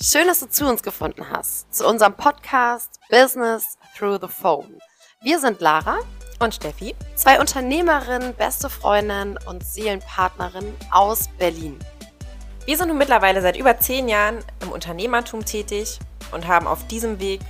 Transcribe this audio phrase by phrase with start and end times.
[0.00, 4.78] Schön, dass du zu uns gefunden hast, zu unserem Podcast Business Through the Phone.
[5.22, 6.00] Wir sind Lara
[6.38, 11.78] und Steffi, zwei Unternehmerinnen, beste Freundinnen und Seelenpartnerinnen aus Berlin.
[12.66, 15.98] Wir sind nun mittlerweile seit über zehn Jahren im Unternehmertum tätig
[16.30, 17.40] und haben auf diesem Weg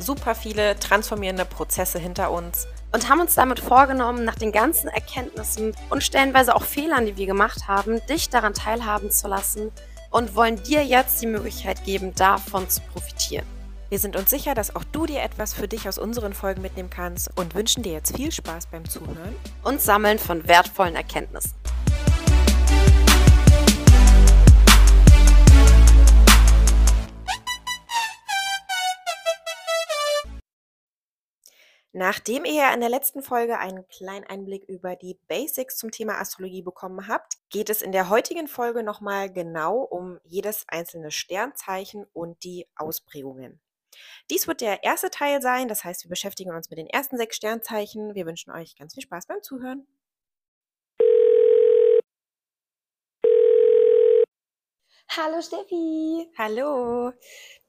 [0.00, 5.76] super viele transformierende Prozesse hinter uns und haben uns damit vorgenommen, nach den ganzen Erkenntnissen
[5.90, 9.70] und stellenweise auch Fehlern, die wir gemacht haben, dich daran teilhaben zu lassen
[10.12, 13.46] und wollen dir jetzt die Möglichkeit geben, davon zu profitieren.
[13.88, 16.88] Wir sind uns sicher, dass auch du dir etwas für dich aus unseren Folgen mitnehmen
[16.88, 19.34] kannst und wünschen dir jetzt viel Spaß beim Zuhören
[19.64, 21.52] und Sammeln von wertvollen Erkenntnissen.
[31.94, 36.62] Nachdem ihr in der letzten Folge einen kleinen Einblick über die Basics zum Thema Astrologie
[36.62, 42.44] bekommen habt, geht es in der heutigen Folge nochmal genau um jedes einzelne Sternzeichen und
[42.44, 43.60] die Ausprägungen.
[44.30, 47.36] Dies wird der erste Teil sein, das heißt, wir beschäftigen uns mit den ersten sechs
[47.36, 48.14] Sternzeichen.
[48.14, 49.86] Wir wünschen euch ganz viel Spaß beim Zuhören.
[55.14, 56.26] Hallo Steffi.
[56.38, 57.12] Hallo.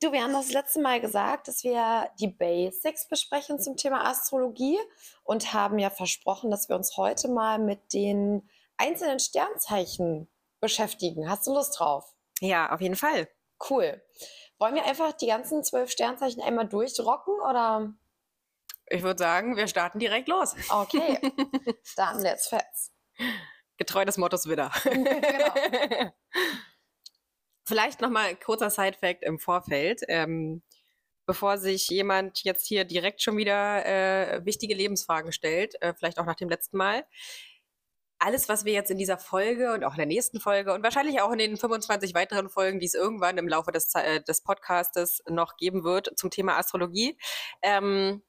[0.02, 4.80] Du, wir haben das letzte Mal gesagt, dass wir die Basics besprechen zum Thema Astrologie
[5.26, 10.30] und haben ja versprochen, dass wir uns heute mal mit den einzelnen Sternzeichen
[10.62, 11.30] beschäftigen.
[11.30, 12.16] Hast du Lust drauf?
[12.40, 13.28] Ja, auf jeden Fall.
[13.70, 14.02] Cool.
[14.58, 17.94] Wollen wir einfach die ganzen zwölf Sternzeichen einmal durchrocken oder?
[18.88, 20.56] Ich würde sagen, wir starten direkt los.
[20.70, 21.20] Okay.
[21.98, 22.94] Dann let's fest.
[23.76, 24.72] Getreu des Mottos wieder.
[24.86, 26.12] genau.
[27.66, 30.02] Vielleicht nochmal kurzer Side-Fact im Vorfeld.
[30.08, 30.62] Ähm,
[31.26, 36.26] bevor sich jemand jetzt hier direkt schon wieder äh, wichtige Lebensfragen stellt, äh, vielleicht auch
[36.26, 37.06] nach dem letzten Mal.
[38.20, 41.22] Alles, was wir jetzt in dieser Folge und auch in der nächsten Folge und wahrscheinlich
[41.22, 45.24] auch in den 25 weiteren Folgen, die es irgendwann im Laufe des, äh, des Podcastes
[45.30, 47.18] noch geben wird zum Thema Astrologie,
[47.62, 48.22] ähm,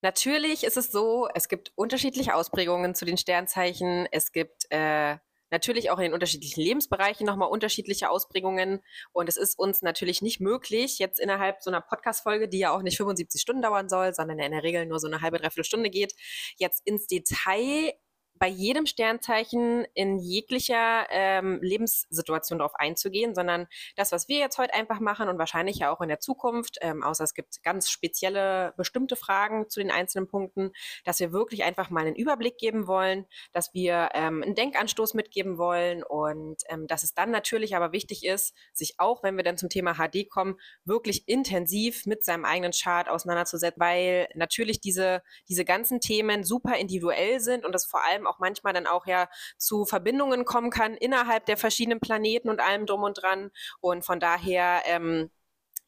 [0.00, 4.06] Natürlich ist es so, es gibt unterschiedliche Ausprägungen zu den Sternzeichen.
[4.12, 5.18] Es gibt äh,
[5.50, 8.80] natürlich auch in den unterschiedlichen Lebensbereichen nochmal unterschiedliche Ausprägungen.
[9.12, 12.82] Und es ist uns natürlich nicht möglich, jetzt innerhalb so einer Podcast-Folge, die ja auch
[12.82, 15.90] nicht 75 Stunden dauern soll, sondern in der Regel nur so eine halbe, dreiviertel Stunde
[15.90, 16.14] geht,
[16.56, 17.92] jetzt ins Detail
[18.38, 23.66] bei jedem Sternzeichen in jeglicher ähm, Lebenssituation darauf einzugehen, sondern
[23.96, 27.02] das, was wir jetzt heute einfach machen und wahrscheinlich ja auch in der Zukunft, ähm,
[27.02, 30.72] außer es gibt ganz spezielle, bestimmte Fragen zu den einzelnen Punkten,
[31.04, 35.58] dass wir wirklich einfach mal einen Überblick geben wollen, dass wir ähm, einen Denkanstoß mitgeben
[35.58, 39.58] wollen und ähm, dass es dann natürlich aber wichtig ist, sich auch, wenn wir dann
[39.58, 45.64] zum Thema HD kommen, wirklich intensiv mit seinem eigenen Chart auseinanderzusetzen, weil natürlich diese, diese
[45.64, 49.84] ganzen Themen super individuell sind und das vor allem auch manchmal dann auch ja zu
[49.84, 53.50] Verbindungen kommen kann innerhalb der verschiedenen Planeten und allem drum und dran.
[53.80, 55.30] Und von daher, ähm,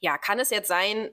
[0.00, 1.10] ja, kann es jetzt sein,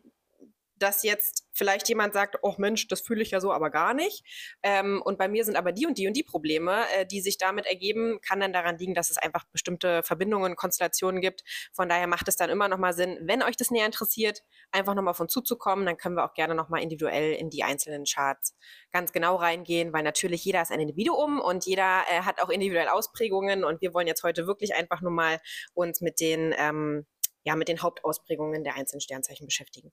[0.75, 4.23] dass jetzt vielleicht jemand sagt, oh Mensch, das fühle ich ja so aber gar nicht.
[4.63, 7.37] Ähm, und bei mir sind aber die und die und die Probleme, äh, die sich
[7.37, 11.43] damit ergeben, kann dann daran liegen, dass es einfach bestimmte Verbindungen, Konstellationen gibt.
[11.73, 15.11] Von daher macht es dann immer nochmal Sinn, wenn euch das näher interessiert, einfach nochmal
[15.11, 15.85] auf uns zuzukommen.
[15.85, 18.55] Dann können wir auch gerne nochmal individuell in die einzelnen Charts
[18.91, 22.93] ganz genau reingehen, weil natürlich jeder ist ein Individuum und jeder äh, hat auch individuelle
[22.93, 23.63] Ausprägungen.
[23.63, 25.39] Und wir wollen jetzt heute wirklich einfach nur mal
[25.73, 27.05] uns mit den, ähm,
[27.43, 29.91] ja, mit den Hauptausprägungen der einzelnen Sternzeichen beschäftigen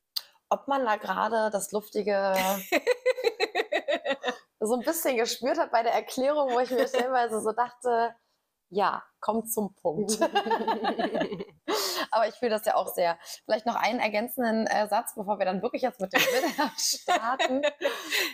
[0.49, 2.35] ob man da gerade das luftige
[4.61, 8.15] so ein bisschen gespürt hat bei der Erklärung, wo ich mir stellenweise so dachte,
[8.75, 10.19] ja, kommt zum Punkt.
[12.11, 13.19] Aber ich fühle das ja auch sehr.
[13.45, 17.63] Vielleicht noch einen ergänzenden äh, Satz, bevor wir dann wirklich jetzt mit dem Widder starten,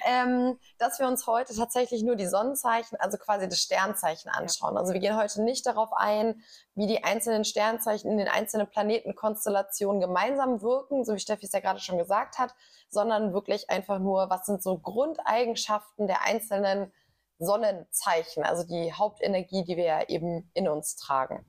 [0.05, 4.77] ähm, dass wir uns heute tatsächlich nur die Sonnenzeichen, also quasi das Sternzeichen anschauen.
[4.77, 6.43] Also wir gehen heute nicht darauf ein,
[6.75, 11.61] wie die einzelnen Sternzeichen in den einzelnen Planetenkonstellationen gemeinsam wirken, so wie Steffi es ja
[11.61, 12.55] gerade schon gesagt hat,
[12.89, 16.93] sondern wirklich einfach nur, was sind so Grundeigenschaften der einzelnen
[17.41, 21.45] Sonnenzeichen, also die Hauptenergie, die wir ja eben in uns tragen.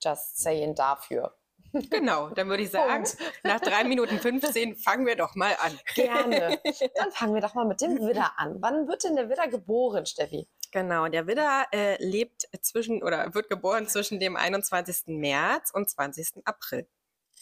[0.00, 1.34] Just saying dafür.
[1.72, 3.04] Genau, dann würde ich sagen,
[3.42, 5.78] nach drei Minuten 15 fangen wir doch mal an.
[5.94, 6.60] Gerne.
[6.94, 8.56] Dann fangen wir doch mal mit dem Widder an.
[8.60, 10.48] Wann wird denn der Widder geboren, Steffi?
[10.72, 15.04] Genau, der Widder äh, lebt zwischen oder wird geboren zwischen dem 21.
[15.06, 16.42] März und 20.
[16.44, 16.88] April.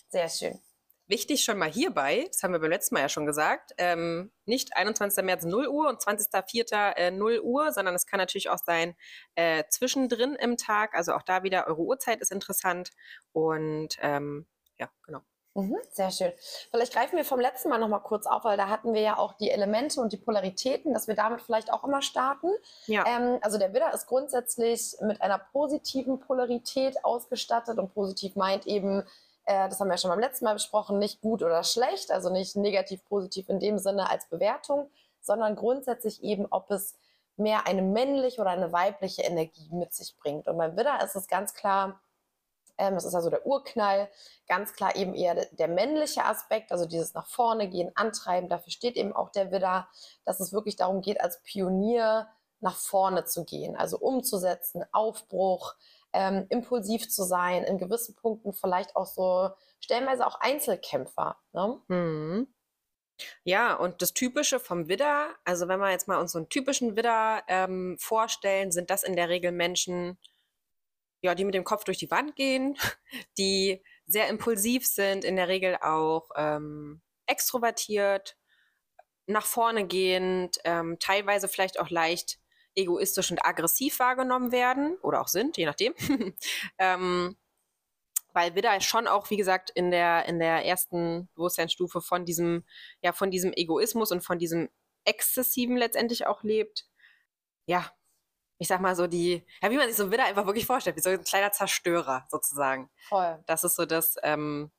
[0.09, 0.61] Sehr schön.
[1.07, 4.75] Wichtig schon mal hierbei, das haben wir beim letzten Mal ja schon gesagt, ähm, nicht
[4.75, 5.23] 21.
[5.23, 6.97] März 0 Uhr und 20.04.
[6.97, 8.97] Äh, 0 Uhr, sondern es kann natürlich auch sein
[9.35, 10.95] äh, zwischendrin im Tag.
[10.95, 12.91] Also auch da wieder eure Uhrzeit ist interessant.
[13.33, 14.47] Und ähm,
[14.79, 15.21] ja, genau.
[15.57, 16.33] Mhm, sehr schön.
[16.71, 19.35] Vielleicht greifen wir vom letzten Mal nochmal kurz auf, weil da hatten wir ja auch
[19.35, 22.49] die Elemente und die Polaritäten, dass wir damit vielleicht auch immer starten.
[22.87, 23.05] Ja.
[23.07, 29.05] Ähm, also der Widder ist grundsätzlich mit einer positiven Polarität ausgestattet und positiv meint eben,
[29.47, 32.57] äh, das haben wir schon beim letzten Mal besprochen, nicht gut oder schlecht, also nicht
[32.57, 36.95] negativ, positiv in dem Sinne als Bewertung, sondern grundsätzlich eben, ob es
[37.37, 40.47] mehr eine männliche oder eine weibliche Energie mit sich bringt.
[40.47, 42.01] Und beim Widder ist es ganz klar,
[42.79, 44.09] ähm, das ist also der Urknall,
[44.49, 48.49] ganz klar eben eher der männliche Aspekt, also dieses nach vorne gehen, antreiben.
[48.49, 49.89] Dafür steht eben auch der Widder,
[50.25, 52.29] dass es wirklich darum geht, als Pionier
[52.61, 55.75] nach vorne zu gehen, also umzusetzen, Aufbruch,
[56.15, 59.51] ähm, impulsiv zu sein, in gewissen Punkten vielleicht auch so
[59.81, 61.37] stellenweise auch Einzelkämpfer.
[61.53, 61.81] Ne?
[61.89, 62.55] Mhm.
[63.45, 66.97] Ja, und das Typische vom Widder, also wenn wir jetzt mal uns so einen typischen
[66.97, 70.19] Widder ähm, vorstellen, sind das in der Regel Menschen,
[71.23, 72.77] ja, die mit dem Kopf durch die Wand gehen,
[73.39, 78.37] die sehr impulsiv sind, in der Regel auch ähm, extrovertiert,
[79.27, 82.39] nach vorne gehend, ähm, teilweise vielleicht auch leicht
[82.77, 85.95] egoistisch und aggressiv wahrgenommen werden oder auch sind, je nachdem.
[86.79, 87.37] ähm,
[88.33, 92.65] weil Widder schon auch, wie gesagt, in der, in der ersten Bewusstseinsstufe von diesem,
[93.01, 94.69] ja, von diesem Egoismus und von diesem
[95.05, 96.87] Exzessiven letztendlich auch lebt.
[97.67, 97.91] Ja,
[98.59, 101.01] ich sag mal so die, ja, wie man sich so Widder einfach wirklich vorstellt, wie
[101.01, 102.91] so ein kleiner Zerstörer sozusagen.
[103.09, 103.43] Voll.
[103.47, 104.71] Das ist so das, ähm,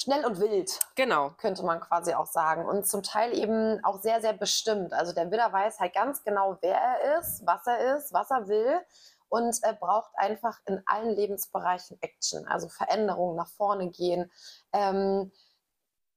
[0.00, 0.78] Schnell und wild.
[0.94, 1.30] Genau.
[1.38, 2.66] Könnte man quasi auch sagen.
[2.66, 4.92] Und zum Teil eben auch sehr, sehr bestimmt.
[4.92, 8.46] Also der Widder weiß halt ganz genau, wer er ist, was er ist, was er
[8.46, 8.80] will
[9.28, 14.30] und er braucht einfach in allen Lebensbereichen Action, also Veränderungen nach vorne gehen.
[14.72, 15.32] Ähm,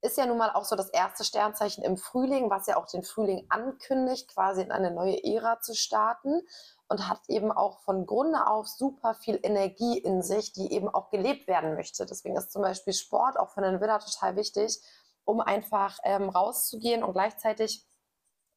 [0.02, 3.04] ist ja nun mal auch so das erste Sternzeichen im Frühling, was ja auch den
[3.04, 6.42] Frühling ankündigt, quasi in eine neue Ära zu starten
[6.88, 11.10] und hat eben auch von Grunde auf super viel Energie in sich, die eben auch
[11.10, 12.06] gelebt werden möchte.
[12.06, 14.82] Deswegen ist zum Beispiel Sport auch für den Widder total wichtig,
[15.24, 17.88] um einfach ähm, rauszugehen und gleichzeitig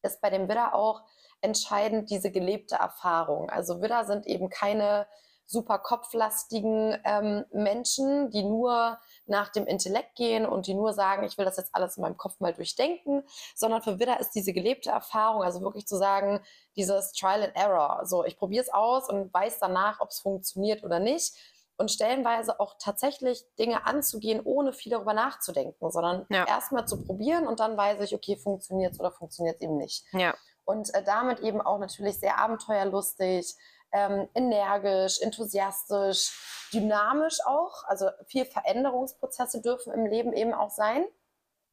[0.02, 1.02] ist bei dem Widder auch
[1.43, 3.50] entscheidend diese gelebte Erfahrung.
[3.50, 5.06] Also Widder sind eben keine
[5.46, 11.37] super kopflastigen ähm, Menschen, die nur nach dem Intellekt gehen und die nur sagen, ich
[11.38, 13.23] will das jetzt alles in meinem Kopf mal durchdenken,
[13.55, 16.41] sondern für Widder ist diese gelebte Erfahrung, also wirklich zu sagen,
[16.76, 20.82] dieses Trial and Error, so ich probiere es aus und weiß danach, ob es funktioniert
[20.82, 21.35] oder nicht
[21.76, 26.46] und stellenweise auch tatsächlich Dinge anzugehen, ohne viel darüber nachzudenken, sondern ja.
[26.46, 30.05] erstmal zu probieren und dann weiß ich, okay, funktioniert es oder funktioniert es eben nicht.
[30.12, 33.55] Ja und äh, damit eben auch natürlich sehr abenteuerlustig,
[33.94, 37.85] ähm, energisch, enthusiastisch, dynamisch auch.
[37.85, 41.06] Also viel Veränderungsprozesse dürfen im Leben eben auch sein.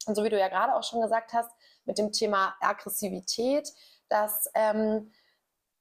[0.05, 1.51] Und so wie du ja gerade auch schon gesagt hast,
[1.85, 3.67] mit dem Thema Aggressivität,
[4.07, 5.11] dass ähm,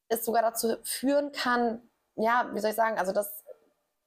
[0.09, 3.45] es sogar dazu führen kann, ja, wie soll ich sagen, also dass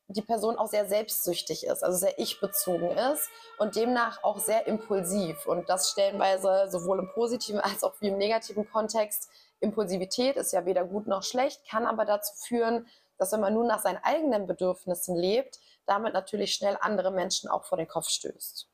[0.08, 5.46] die Person auch sehr selbstsüchtig ist, also sehr ich-bezogen ist und demnach auch sehr impulsiv.
[5.46, 9.30] Und das stellenweise sowohl im positiven als auch wie im negativen Kontext.
[9.64, 12.88] Impulsivität ist ja weder gut noch schlecht, kann aber dazu führen,
[13.18, 17.66] dass wenn man nur nach seinen eigenen Bedürfnissen lebt, damit natürlich schnell andere Menschen auch
[17.66, 18.70] vor den Kopf stößt.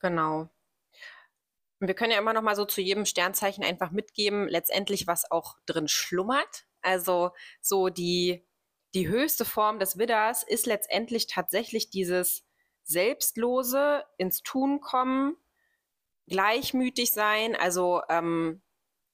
[0.00, 0.48] Genau.
[1.80, 5.30] Und wir können ja immer noch mal so zu jedem Sternzeichen einfach mitgeben, letztendlich was
[5.30, 6.64] auch drin schlummert.
[6.80, 8.46] Also so die
[8.94, 12.44] die höchste Form des Widders ist letztendlich tatsächlich dieses
[12.82, 15.36] selbstlose ins Tun kommen,
[16.26, 18.60] gleichmütig sein, also ähm,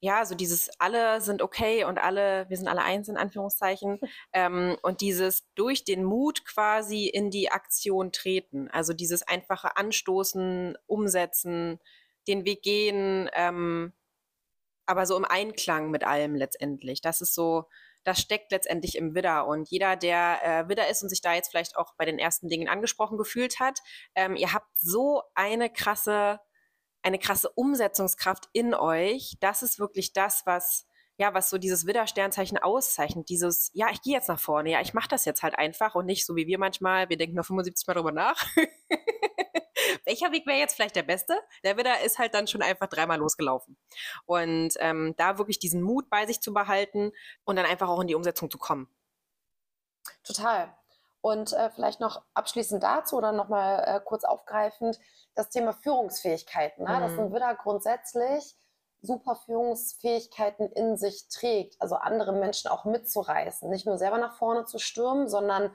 [0.01, 3.99] ja, so dieses alle sind okay und alle, wir sind alle eins in Anführungszeichen,
[4.33, 10.77] ähm, und dieses durch den Mut quasi in die Aktion treten, also dieses einfache Anstoßen,
[10.87, 11.81] Umsetzen,
[12.29, 13.93] den Weg gehen, ähm,
[14.87, 17.01] aber so im Einklang mit allem letztendlich.
[17.01, 17.67] Das ist so
[18.09, 19.47] das steckt letztendlich im Widder.
[19.47, 22.49] Und jeder, der äh, Widder ist und sich da jetzt vielleicht auch bei den ersten
[22.49, 23.81] Dingen angesprochen gefühlt hat,
[24.15, 26.41] ähm, ihr habt so eine krasse,
[27.03, 29.37] eine krasse Umsetzungskraft in euch.
[29.41, 30.87] Das ist wirklich das, was
[31.21, 34.95] ja, was so dieses Widder-Sternzeichen auszeichnet, dieses, ja, ich gehe jetzt nach vorne, ja, ich
[34.95, 37.89] mache das jetzt halt einfach und nicht so wie wir manchmal, wir denken nur 75
[37.89, 38.47] Mal drüber nach.
[40.05, 41.39] welcher Weg wäre jetzt vielleicht der beste?
[41.65, 43.77] Der Widder ist halt dann schon einfach dreimal losgelaufen.
[44.27, 47.13] Und ähm, da wirklich diesen Mut bei sich zu behalten
[47.45, 48.89] und dann einfach auch in die Umsetzung zu kommen.
[50.23, 50.78] Total.
[51.29, 54.99] Und äh, vielleicht noch abschließend dazu oder nochmal äh, kurz aufgreifend
[55.35, 56.85] das Thema Führungsfähigkeiten.
[56.85, 56.91] Ne?
[56.91, 57.01] Mhm.
[57.01, 58.57] Dass ein Widder grundsätzlich
[59.03, 64.65] super Führungsfähigkeiten in sich trägt, also andere Menschen auch mitzureißen, nicht nur selber nach vorne
[64.65, 65.71] zu stürmen, sondern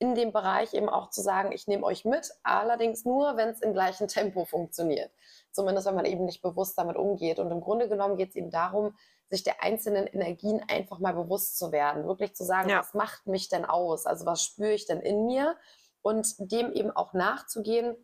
[0.00, 3.62] in dem Bereich eben auch zu sagen, ich nehme euch mit, allerdings nur, wenn es
[3.62, 5.12] im gleichen Tempo funktioniert.
[5.52, 7.38] Zumindest wenn man eben nicht bewusst damit umgeht.
[7.38, 8.96] Und im Grunde genommen geht es eben darum,
[9.32, 12.80] sich der einzelnen Energien einfach mal bewusst zu werden, wirklich zu sagen, ja.
[12.80, 14.06] was macht mich denn aus?
[14.06, 15.56] Also was spüre ich denn in mir?
[16.02, 17.96] Und dem eben auch nachzugehen,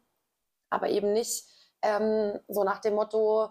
[0.70, 1.44] aber eben nicht
[1.82, 3.50] ähm, so nach dem Motto,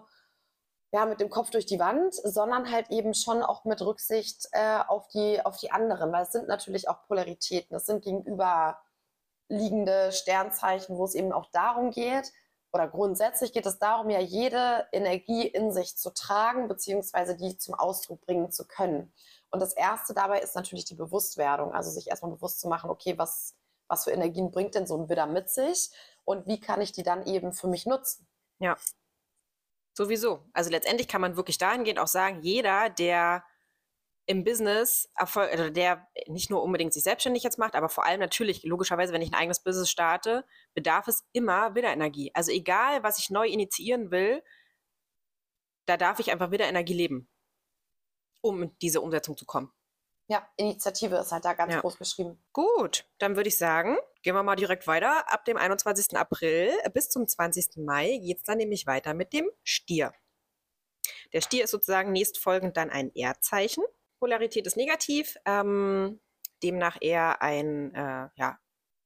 [0.90, 4.80] ja, mit dem Kopf durch die Wand, sondern halt eben schon auch mit Rücksicht äh,
[4.88, 8.78] auf, die, auf die anderen, weil es sind natürlich auch Polaritäten, es sind gegenüber
[9.48, 12.32] liegende Sternzeichen, wo es eben auch darum geht,
[12.72, 17.74] oder grundsätzlich geht es darum, ja jede Energie in sich zu tragen, beziehungsweise die zum
[17.74, 19.12] Ausdruck bringen zu können.
[19.50, 23.16] Und das Erste dabei ist natürlich die Bewusstwerdung, also sich erstmal bewusst zu machen, okay,
[23.16, 23.54] was,
[23.86, 25.90] was für Energien bringt denn so ein Widder mit sich
[26.24, 28.26] und wie kann ich die dann eben für mich nutzen?
[28.58, 28.76] Ja.
[29.94, 30.44] Sowieso.
[30.52, 33.42] Also letztendlich kann man wirklich dahingehend auch sagen, jeder, der
[34.28, 38.20] im Business Erfolg, also der nicht nur unbedingt sich selbstständig jetzt macht, aber vor allem
[38.20, 40.44] natürlich, logischerweise, wenn ich ein eigenes Business starte,
[40.74, 42.30] bedarf es immer Widderenergie.
[42.34, 44.42] Also egal, was ich neu initiieren will,
[45.86, 47.28] da darf ich einfach Widderenergie leben,
[48.42, 49.72] um in diese Umsetzung zu kommen.
[50.30, 51.80] Ja, Initiative ist halt da ganz ja.
[51.80, 52.38] groß geschrieben.
[52.52, 55.32] Gut, dann würde ich sagen, gehen wir mal direkt weiter.
[55.32, 56.18] Ab dem 21.
[56.18, 57.78] April bis zum 20.
[57.78, 60.12] Mai geht es dann nämlich weiter mit dem Stier.
[61.32, 63.84] Der Stier ist sozusagen nächstfolgend dann ein Erdzeichen.
[64.18, 66.20] Polarität ist negativ, ähm,
[66.62, 68.58] demnach eher ein äh, ja,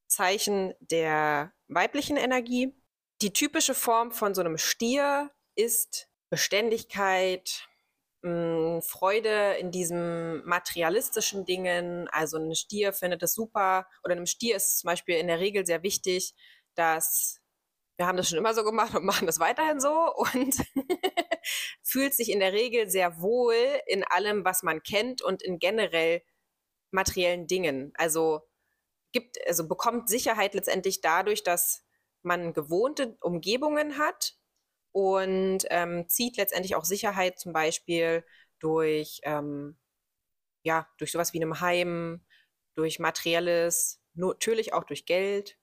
[0.07, 2.75] Zeichen der weiblichen Energie.
[3.21, 7.69] Die typische Form von so einem Stier ist Beständigkeit,
[8.23, 8.31] mh,
[8.77, 12.09] hm, Freude in diesen materialistischen Dingen.
[12.09, 15.41] Also ein Stier findet es super oder einem Stier ist es zum Beispiel in der
[15.41, 16.35] Regel sehr wichtig,
[16.75, 17.42] dass
[18.03, 20.57] wir haben das schon immer so gemacht und machen das weiterhin so und
[21.85, 23.55] fühlt sich in der Regel sehr wohl
[23.87, 26.21] in allem, was man kennt und in generell
[26.91, 27.93] materiellen Dingen.
[27.95, 28.41] Also
[29.13, 31.85] gibt, also bekommt Sicherheit letztendlich dadurch, dass
[32.23, 34.35] man gewohnte Umgebungen hat
[34.91, 38.25] und ähm, zieht letztendlich auch Sicherheit zum Beispiel
[38.59, 39.79] durch, ähm,
[40.65, 42.27] ja, durch sowas wie einem Heim,
[42.75, 45.57] durch materielles, natürlich auch durch Geld.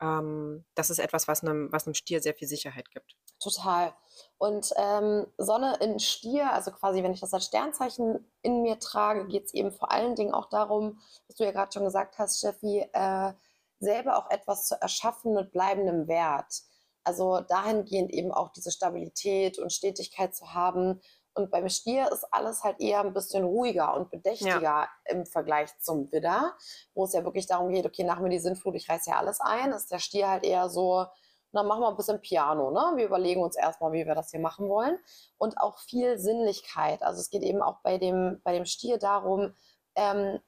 [0.00, 3.16] Ähm, das ist etwas, was einem, was einem Stier sehr viel Sicherheit gibt.
[3.40, 3.94] Total.
[4.38, 9.26] Und ähm, Sonne in Stier, also quasi, wenn ich das als Sternzeichen in mir trage,
[9.26, 12.38] geht es eben vor allen Dingen auch darum, was du ja gerade schon gesagt hast,
[12.38, 13.32] Steffi, äh,
[13.80, 16.62] selber auch etwas zu erschaffen mit bleibendem Wert.
[17.04, 21.00] Also dahingehend eben auch diese Stabilität und Stetigkeit zu haben.
[21.38, 24.88] Und beim Stier ist alles halt eher ein bisschen ruhiger und bedächtiger ja.
[25.04, 26.56] im Vergleich zum Widder,
[26.94, 29.40] wo es ja wirklich darum geht, okay, nach mir die Sintflut, ich reiße ja alles
[29.40, 31.06] ein, ist der Stier halt eher so,
[31.52, 32.72] dann machen wir ein bisschen Piano.
[32.72, 32.96] Ne?
[32.96, 34.98] Wir überlegen uns erstmal, wie wir das hier machen wollen.
[35.38, 37.04] Und auch viel Sinnlichkeit.
[37.04, 39.54] Also es geht eben auch bei dem, bei dem Stier darum,
[39.94, 40.40] ähm,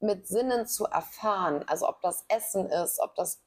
[0.00, 1.66] mit Sinnen zu erfahren.
[1.68, 3.42] Also ob das Essen ist, ob das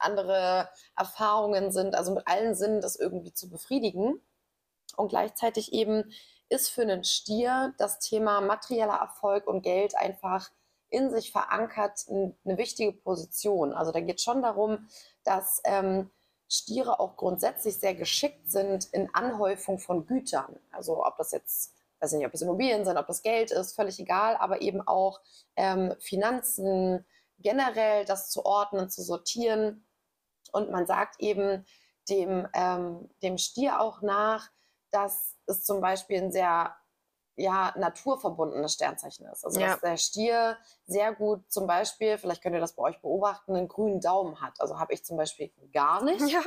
[0.00, 4.20] andere Erfahrungen sind, also mit allen Sinnen das irgendwie zu befriedigen.
[4.96, 6.12] Und gleichzeitig eben
[6.48, 10.50] ist für einen Stier das Thema materieller Erfolg und Geld einfach
[10.88, 13.72] in sich verankert eine wichtige Position.
[13.72, 14.88] Also da geht es schon darum,
[15.24, 16.10] dass ähm,
[16.48, 20.58] Stiere auch grundsätzlich sehr geschickt sind in Anhäufung von Gütern.
[20.70, 23.98] Also ob das jetzt, weiß nicht, ob es Immobilien sind, ob das Geld ist, völlig
[23.98, 25.20] egal, aber eben auch
[25.56, 27.04] ähm, Finanzen,
[27.38, 29.84] generell das zu ordnen, zu sortieren.
[30.52, 31.66] Und man sagt eben
[32.08, 34.50] dem, ähm, dem Stier auch nach,
[34.96, 36.74] dass es zum Beispiel ein sehr
[37.38, 39.44] ja, naturverbundenes Sternzeichen ist.
[39.44, 39.72] Also ja.
[39.72, 43.68] dass der Stier sehr gut zum Beispiel, vielleicht könnt ihr das bei euch beobachten, einen
[43.68, 44.58] grünen Daumen hat.
[44.58, 46.26] Also habe ich zum Beispiel gar nicht.
[46.30, 46.40] Ja.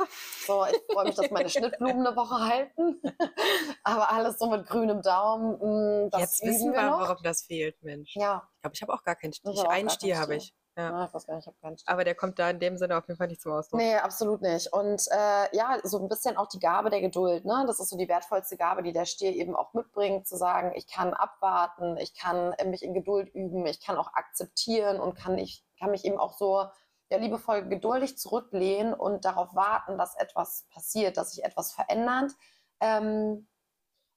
[0.46, 3.00] So, ich freue mich, dass meine Schnittblumen eine Woche halten.
[3.84, 7.00] Aber alles so mit grünem Daumen, mh, mm, das Jetzt wissen wir, noch.
[7.00, 8.16] warum das fehlt, Mensch.
[8.16, 8.48] Ja.
[8.56, 9.70] Ich glaube, ich habe auch gar keinen Stier.
[9.70, 10.54] Einen Stier habe ich.
[10.80, 10.94] Ja.
[10.94, 11.92] Ah, ich weiß gar nicht, ich habe keinen Stier.
[11.92, 13.78] Aber der kommt da in dem Sinne auf jeden Fall nicht zum Ausdruck.
[13.78, 14.72] Nee, absolut nicht.
[14.72, 17.44] Und äh, ja, so ein bisschen auch die Gabe der Geduld.
[17.44, 17.64] Ne?
[17.66, 20.86] Das ist so die wertvollste Gabe, die der Stier eben auch mitbringt, zu sagen, ich
[20.86, 25.64] kann abwarten, ich kann mich in Geduld üben, ich kann auch akzeptieren und kann, ich,
[25.78, 26.64] kann mich eben auch so
[27.10, 32.32] ja, liebevoll geduldig zurücklehnen und darauf warten, dass etwas passiert, dass sich etwas verändert.
[32.80, 33.46] Ähm,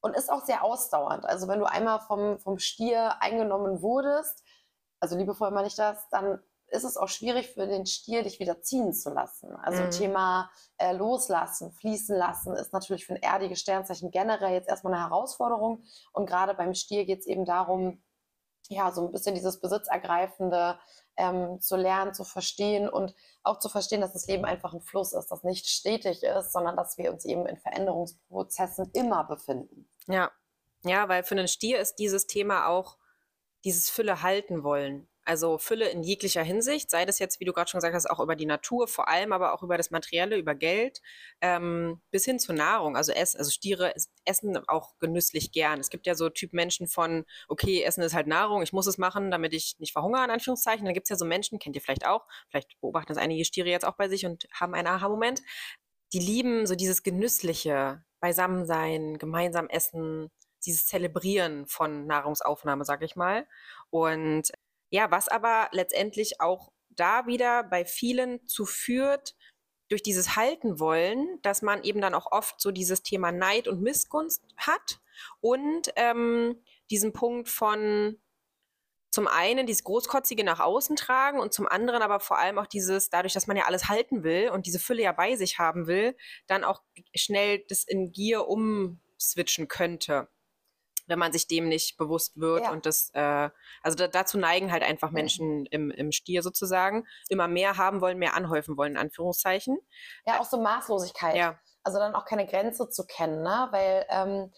[0.01, 1.25] und ist auch sehr ausdauernd.
[1.25, 4.43] Also wenn du einmal vom, vom Stier eingenommen wurdest,
[4.99, 6.39] also liebevoll meine ich das, dann
[6.73, 9.55] ist es auch schwierig für den Stier, dich wieder ziehen zu lassen.
[9.55, 9.91] Also mhm.
[9.91, 15.03] Thema äh, loslassen, fließen lassen ist natürlich für ein erdiges Sternzeichen generell jetzt erstmal eine
[15.03, 15.83] Herausforderung.
[16.11, 18.01] Und gerade beim Stier geht es eben darum,
[18.69, 20.79] ja, so ein bisschen dieses Besitzergreifende
[21.17, 23.13] ähm, zu lernen, zu verstehen und
[23.43, 26.75] auch zu verstehen, dass das Leben einfach ein Fluss ist, das nicht stetig ist, sondern
[26.75, 29.87] dass wir uns eben in Veränderungsprozessen immer befinden.
[30.07, 30.31] Ja,
[30.83, 32.97] ja, weil für einen Stier ist dieses Thema auch
[33.63, 35.07] dieses Fülle halten wollen.
[35.25, 38.19] Also Fülle in jeglicher Hinsicht, sei das jetzt, wie du gerade schon gesagt hast, auch
[38.19, 41.01] über die Natur, vor allem aber auch über das Materielle, über Geld,
[41.41, 42.97] ähm, bis hin zur Nahrung.
[42.97, 43.93] Also Essen, also Stiere
[44.25, 45.79] essen auch genüsslich gern.
[45.79, 48.97] Es gibt ja so Typ Menschen von, okay, Essen ist halt Nahrung, ich muss es
[48.97, 50.85] machen, damit ich nicht verhungere, in Anführungszeichen.
[50.85, 53.69] Dann gibt es ja so Menschen, kennt ihr vielleicht auch, vielleicht beobachten das einige Stiere
[53.69, 55.41] jetzt auch bei sich und haben einen Aha-Moment.
[56.11, 60.29] Die lieben so dieses Genüssliche, Beisammensein, gemeinsam essen,
[60.65, 63.47] dieses Zelebrieren von Nahrungsaufnahme, sag ich mal.
[63.89, 64.51] Und
[64.93, 69.35] ja, was aber letztendlich auch da wieder bei vielen zu führt,
[69.89, 73.81] durch dieses Halten wollen, dass man eben dann auch oft so dieses Thema Neid und
[73.81, 74.99] Missgunst hat
[75.41, 78.21] und ähm, diesen Punkt von
[79.11, 83.09] zum einen dieses Großkotzige nach außen tragen und zum anderen aber vor allem auch dieses,
[83.09, 86.15] dadurch, dass man ja alles halten will und diese Fülle ja bei sich haben will,
[86.45, 86.83] dann auch
[87.15, 90.27] schnell das in Gier umswitchen könnte
[91.13, 92.63] wenn man sich dem nicht bewusst wird.
[92.63, 92.71] Ja.
[92.71, 93.51] Und das, äh,
[93.83, 98.17] also da, dazu neigen halt einfach Menschen im, im Stier sozusagen, immer mehr haben wollen,
[98.17, 99.77] mehr anhäufen wollen, in Anführungszeichen.
[100.25, 101.35] Ja, auch so Maßlosigkeit.
[101.35, 101.59] Ja.
[101.83, 103.67] Also dann auch keine Grenze zu kennen, ne?
[103.69, 104.51] Weil ähm,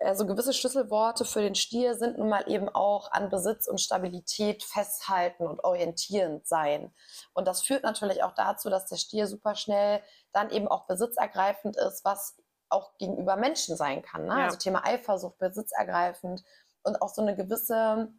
[0.00, 4.62] also gewisse Schlüsselworte für den Stier sind nun mal eben auch an Besitz und Stabilität
[4.62, 6.94] festhalten und orientierend sein.
[7.32, 10.02] Und das führt natürlich auch dazu, dass der Stier super schnell
[10.32, 12.36] dann eben auch besitzergreifend ist, was
[12.72, 14.26] auch gegenüber Menschen sein kann.
[14.26, 14.38] Ne?
[14.38, 14.44] Ja.
[14.44, 16.44] Also Thema Eifersucht, besitzergreifend
[16.82, 18.12] und auch so eine gewisse,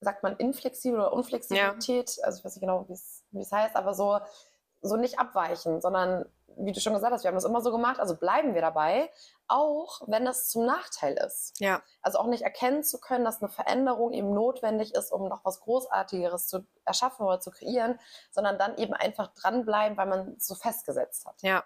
[0.00, 2.16] sagt man, inflexible oder Unflexibilität.
[2.16, 2.24] Ja.
[2.24, 4.20] Also ich weiß nicht genau, wie es heißt, aber so,
[4.80, 6.24] so nicht abweichen, sondern
[6.60, 9.10] wie du schon gesagt hast, wir haben das immer so gemacht, also bleiben wir dabei,
[9.46, 11.58] auch wenn das zum Nachteil ist.
[11.60, 11.82] Ja.
[12.02, 15.60] Also auch nicht erkennen zu können, dass eine Veränderung eben notwendig ist, um noch was
[15.60, 20.54] Großartigeres zu erschaffen oder zu kreieren, sondern dann eben einfach dranbleiben, weil man es so
[20.54, 21.40] festgesetzt hat.
[21.42, 21.64] Ja,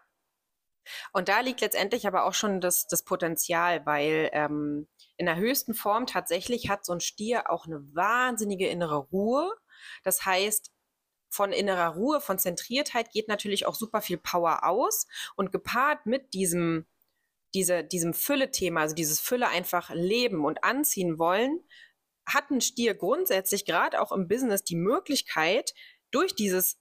[1.13, 5.75] und da liegt letztendlich aber auch schon das, das Potenzial, weil ähm, in der höchsten
[5.75, 9.53] Form tatsächlich hat so ein Stier auch eine wahnsinnige innere Ruhe.
[10.03, 10.73] Das heißt,
[11.29, 15.07] von innerer Ruhe, von Zentriertheit geht natürlich auch super viel Power aus.
[15.35, 16.87] Und gepaart mit diesem,
[17.55, 21.61] diese, diesem Fülle-Thema, also dieses Fülle einfach leben und anziehen wollen,
[22.27, 25.73] hat ein Stier grundsätzlich gerade auch im Business die Möglichkeit,
[26.11, 26.79] durch dieses,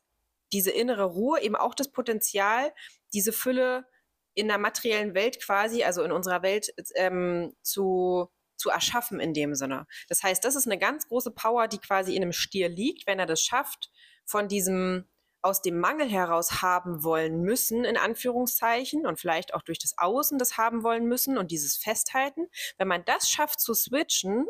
[0.52, 2.74] diese innere Ruhe eben auch das Potenzial,
[3.14, 3.86] diese Fülle
[4.34, 9.56] in der materiellen Welt quasi, also in unserer Welt ähm, zu, zu erschaffen in dem
[9.56, 9.88] Sinne.
[10.08, 13.20] Das heißt, das ist eine ganz große Power, die quasi in einem Stier liegt, wenn
[13.20, 13.92] er das schafft,
[14.26, 15.06] von diesem
[15.44, 20.38] aus dem Mangel heraus haben wollen müssen, in Anführungszeichen, und vielleicht auch durch das Außen
[20.38, 22.48] das haben wollen müssen und dieses Festhalten.
[22.78, 24.48] Wenn man das schafft zu switchen,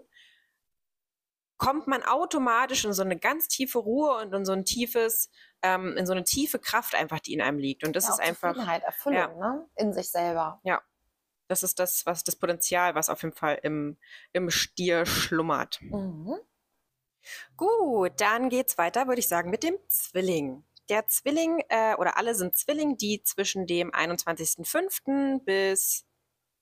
[1.58, 5.30] kommt man automatisch in so eine ganz tiefe Ruhe und in so ein tiefes,
[5.64, 7.84] ähm, in so eine tiefe Kraft einfach, die in einem liegt.
[7.84, 8.56] Und das ja, ist einfach.
[8.84, 9.28] Erfüllung, ja.
[9.28, 9.68] ne?
[9.76, 10.60] In sich selber.
[10.64, 10.82] Ja.
[11.48, 13.98] Das ist das, was das Potenzial, was auf jeden Fall im,
[14.32, 15.82] im Stier schlummert.
[15.82, 16.36] Mhm.
[17.58, 20.64] Gut, dann geht's weiter, würde ich sagen, mit dem Zwilling.
[20.90, 25.44] Der Zwilling, äh, oder alle sind Zwilling, die zwischen dem 21.05.
[25.44, 26.06] bis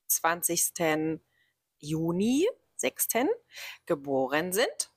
[0.07, 1.21] 20.
[1.77, 3.07] Juni 6.
[3.85, 4.91] geboren sind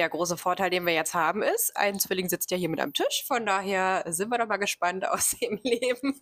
[0.00, 2.94] der große Vorteil, den wir jetzt haben, ist, ein Zwilling sitzt ja hier mit am
[2.94, 3.22] Tisch.
[3.28, 6.18] Von daher sind wir doch mal gespannt aus dem Leben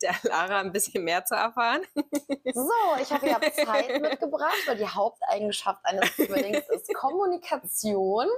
[0.00, 1.82] der Lara ein bisschen mehr zu erfahren.
[1.96, 2.70] so,
[3.02, 8.28] ich habe ja Zeit mitgebracht, weil die Haupteigenschaft eines Zwillings ist Kommunikation.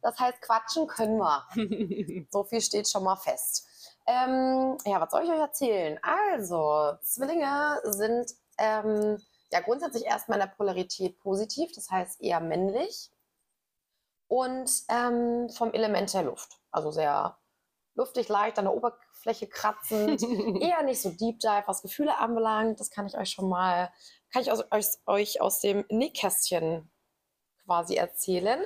[0.00, 1.44] Das heißt, quatschen können wir.
[2.30, 3.66] So viel steht schon mal fest.
[4.06, 5.98] Ähm, ja, was soll ich euch erzählen?
[6.02, 13.10] Also, Zwillinge sind ähm, ja grundsätzlich erstmal in der Polarität positiv, das heißt eher männlich
[14.32, 16.58] und ähm, vom Element der Luft.
[16.70, 17.36] Also sehr
[17.94, 20.22] luftig, leicht an der Oberfläche kratzend,
[20.62, 22.80] eher nicht so Deep Dive, was Gefühle anbelangt.
[22.80, 23.92] Das kann ich euch schon mal,
[24.32, 26.90] kann ich aus, euch, euch aus dem Nähkästchen
[27.66, 28.62] quasi erzählen.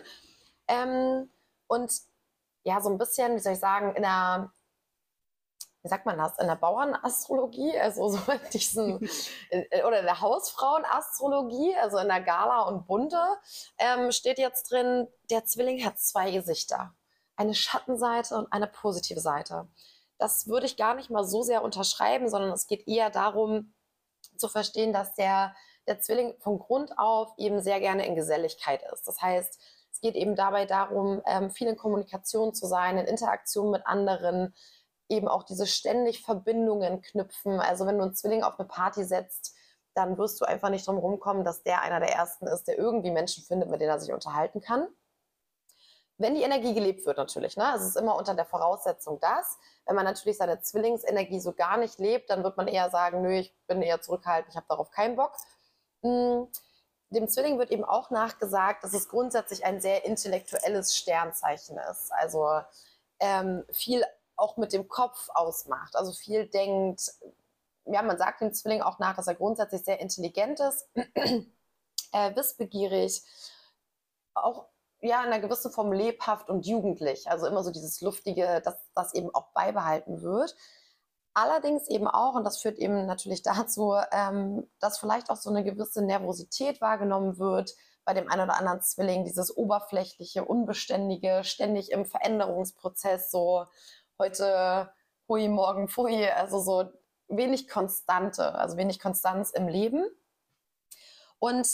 [0.68, 1.32] Ähm,
[1.66, 1.92] und
[2.62, 4.52] ja, so ein bisschen, wie soll ich sagen, in der
[5.86, 8.96] wie sagt man das, in der Bauernastrologie, also so in diesen,
[9.86, 13.22] oder in der Hausfrauenastrologie, also in der Gala und Bunte,
[13.78, 16.92] ähm, steht jetzt drin, der Zwilling hat zwei Gesichter.
[17.36, 19.68] Eine Schattenseite und eine positive Seite.
[20.18, 23.72] Das würde ich gar nicht mal so sehr unterschreiben, sondern es geht eher darum
[24.36, 25.54] zu verstehen, dass der,
[25.86, 29.06] der Zwilling von Grund auf eben sehr gerne in Geselligkeit ist.
[29.06, 29.60] Das heißt,
[29.92, 34.52] es geht eben dabei darum, ähm, viel in Kommunikation zu sein, in Interaktion mit anderen,
[35.08, 37.60] eben auch diese ständig Verbindungen knüpfen.
[37.60, 39.54] Also wenn du einen Zwilling auf eine Party setzt,
[39.94, 43.10] dann wirst du einfach nicht drum rumkommen, dass der einer der ersten ist, der irgendwie
[43.10, 44.88] Menschen findet, mit denen er sich unterhalten kann.
[46.18, 47.74] Wenn die Energie gelebt wird natürlich, ne?
[47.76, 51.98] Es ist immer unter der Voraussetzung, dass, wenn man natürlich seine Zwillingsenergie so gar nicht
[51.98, 55.16] lebt, dann wird man eher sagen, nö, ich bin eher zurückhaltend, ich habe darauf keinen
[55.16, 55.32] Bock.
[56.02, 56.48] Hm,
[57.10, 62.12] dem Zwilling wird eben auch nachgesagt, dass es grundsätzlich ein sehr intellektuelles Sternzeichen ist.
[62.12, 62.60] Also
[63.20, 64.04] ähm, viel
[64.36, 65.96] auch mit dem Kopf ausmacht.
[65.96, 67.12] Also viel denkt,
[67.86, 70.88] ja, man sagt dem Zwilling auch nach, dass er grundsätzlich sehr intelligent ist,
[72.12, 73.22] äh, wissbegierig,
[74.34, 74.66] auch
[75.00, 77.30] ja in einer gewissen Form lebhaft und jugendlich.
[77.30, 80.56] Also immer so dieses Luftige, dass das eben auch beibehalten wird.
[81.34, 85.64] Allerdings eben auch, und das führt eben natürlich dazu, ähm, dass vielleicht auch so eine
[85.64, 92.06] gewisse Nervosität wahrgenommen wird, bei dem einen oder anderen Zwilling dieses oberflächliche, unbeständige, ständig im
[92.06, 93.66] Veränderungsprozess, so
[94.18, 94.92] heute
[95.28, 96.92] hui, morgen pfui, also so
[97.28, 100.04] wenig Konstante, also wenig Konstanz im Leben.
[101.38, 101.66] Und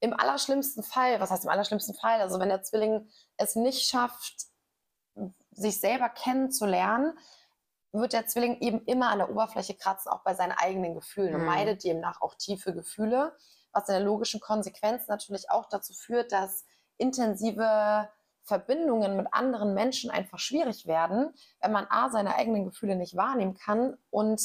[0.00, 4.46] im allerschlimmsten Fall, was heißt im allerschlimmsten Fall, also wenn der Zwilling es nicht schafft,
[5.50, 7.18] sich selber kennenzulernen,
[7.92, 11.40] wird der Zwilling eben immer an der Oberfläche kratzen, auch bei seinen eigenen Gefühlen mhm.
[11.40, 13.36] und meidet demnach auch tiefe Gefühle,
[13.72, 16.64] was in der logischen Konsequenz natürlich auch dazu führt, dass
[16.98, 18.08] intensive
[18.46, 23.54] Verbindungen mit anderen Menschen einfach schwierig werden, wenn man A, seine eigenen Gefühle nicht wahrnehmen
[23.54, 24.40] kann und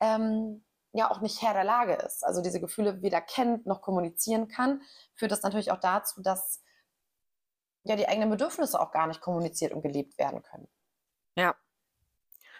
[0.00, 2.24] ähm, ja auch nicht Herr der Lage ist.
[2.24, 4.82] Also diese Gefühle weder kennt noch kommunizieren kann,
[5.14, 6.62] führt das natürlich auch dazu, dass
[7.84, 10.68] ja die eigenen Bedürfnisse auch gar nicht kommuniziert und gelebt werden können.
[11.36, 11.56] Ja,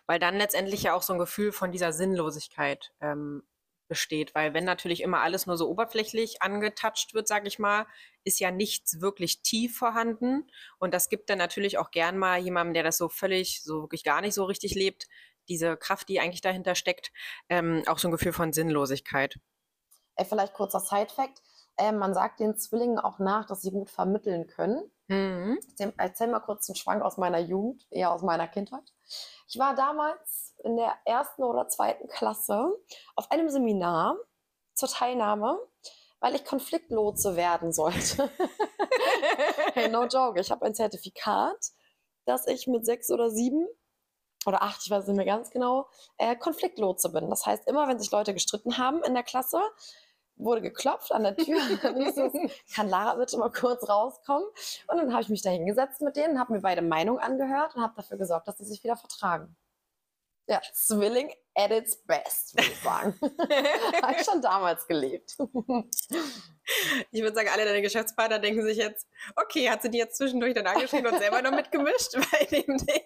[0.06, 3.44] weil dann letztendlich ja auch so ein Gefühl von dieser Sinnlosigkeit ähm,
[3.92, 7.86] besteht, weil wenn natürlich immer alles nur so oberflächlich angetatscht wird, sage ich mal,
[8.24, 12.72] ist ja nichts wirklich tief vorhanden und das gibt dann natürlich auch gern mal jemandem,
[12.72, 15.08] der das so völlig, so wirklich gar nicht so richtig lebt,
[15.50, 17.12] diese Kraft, die eigentlich dahinter steckt,
[17.50, 19.38] ähm, auch so ein Gefühl von Sinnlosigkeit.
[20.16, 21.42] Äh, vielleicht kurzer Side-Fact.
[21.76, 24.90] Äh, man sagt den Zwillingen auch nach, dass sie gut vermitteln können.
[25.08, 25.58] Mhm.
[25.78, 28.92] Ich erzähl mal kurz einen Schwank aus meiner Jugend, eher aus meiner Kindheit.
[29.48, 32.72] Ich war damals in der ersten oder zweiten Klasse
[33.16, 34.16] auf einem Seminar
[34.74, 35.58] zur Teilnahme,
[36.20, 38.30] weil ich Konfliktlotse werden sollte.
[39.74, 40.40] hey, no joke.
[40.40, 41.58] Ich habe ein Zertifikat,
[42.24, 43.66] dass ich mit sechs oder sieben
[44.46, 47.28] oder acht, ich weiß nicht mehr ganz genau, äh, Konfliktlotse bin.
[47.30, 49.60] Das heißt, immer wenn sich Leute gestritten haben in der Klasse,
[50.36, 51.58] wurde geklopft an der Tür.
[52.74, 54.46] kann Lara bitte mal kurz rauskommen?
[54.88, 57.82] Und dann habe ich mich da hingesetzt mit denen, habe mir beide Meinungen angehört und
[57.82, 59.56] habe dafür gesorgt, dass sie sich wieder vertragen.
[60.46, 63.14] Ja, Zwilling at its best, würde ich sagen.
[64.02, 65.36] Habe ich schon damals gelebt.
[67.10, 70.54] Ich würde sagen, alle deine Geschäftspartner denken sich jetzt, okay, hat sie die jetzt zwischendurch
[70.54, 73.02] dann angeschrieben und selber noch mitgemischt bei dem Ding?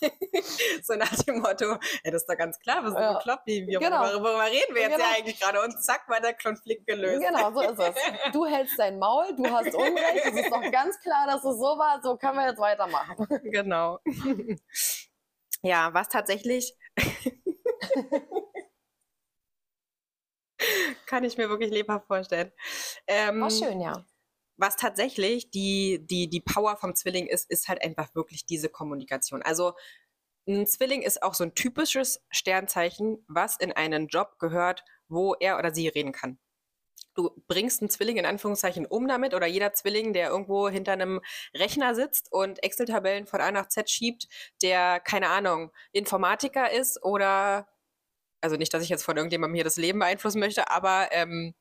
[0.82, 3.14] so nach dem Motto, ey, das ist doch ganz klar, was ja.
[3.14, 4.00] bekloppt, wie, wie genau.
[4.00, 5.04] worüber, worüber reden wir jetzt genau.
[5.04, 5.60] ja eigentlich gerade?
[5.60, 7.20] Und zack, war der Konflikt gelöst.
[7.20, 8.32] Genau, so ist es.
[8.32, 11.78] Du hältst dein Maul, du hast Unrecht, es ist doch ganz klar, dass es so
[11.78, 13.26] war, so können wir jetzt weitermachen.
[13.42, 13.98] Genau.
[15.62, 16.74] Ja, was tatsächlich
[21.06, 22.52] Kann ich mir wirklich lebhaft vorstellen.
[23.06, 24.04] Ähm, War schön, ja.
[24.56, 29.42] Was tatsächlich die, die, die Power vom Zwilling ist, ist halt einfach wirklich diese Kommunikation.
[29.42, 29.72] Also
[30.46, 35.58] ein Zwilling ist auch so ein typisches Sternzeichen, was in einen Job gehört, wo er
[35.58, 36.38] oder sie reden kann.
[37.14, 41.20] Du bringst einen Zwilling in Anführungszeichen um damit oder jeder Zwilling, der irgendwo hinter einem
[41.54, 44.28] Rechner sitzt und Excel-Tabellen von A nach Z schiebt,
[44.62, 47.68] der, keine Ahnung, Informatiker ist oder
[48.40, 51.54] also nicht, dass ich jetzt von irgendjemandem hier das Leben beeinflussen möchte, aber ähm,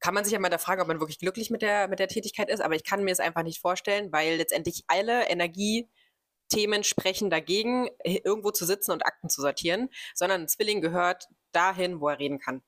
[0.00, 2.08] kann man sich ja mal da fragen, ob man wirklich glücklich mit der, mit der
[2.08, 2.60] Tätigkeit ist.
[2.60, 8.50] Aber ich kann mir es einfach nicht vorstellen, weil letztendlich alle Energiethemen sprechen dagegen, irgendwo
[8.50, 12.62] zu sitzen und Akten zu sortieren, sondern ein Zwilling gehört dahin, wo er reden kann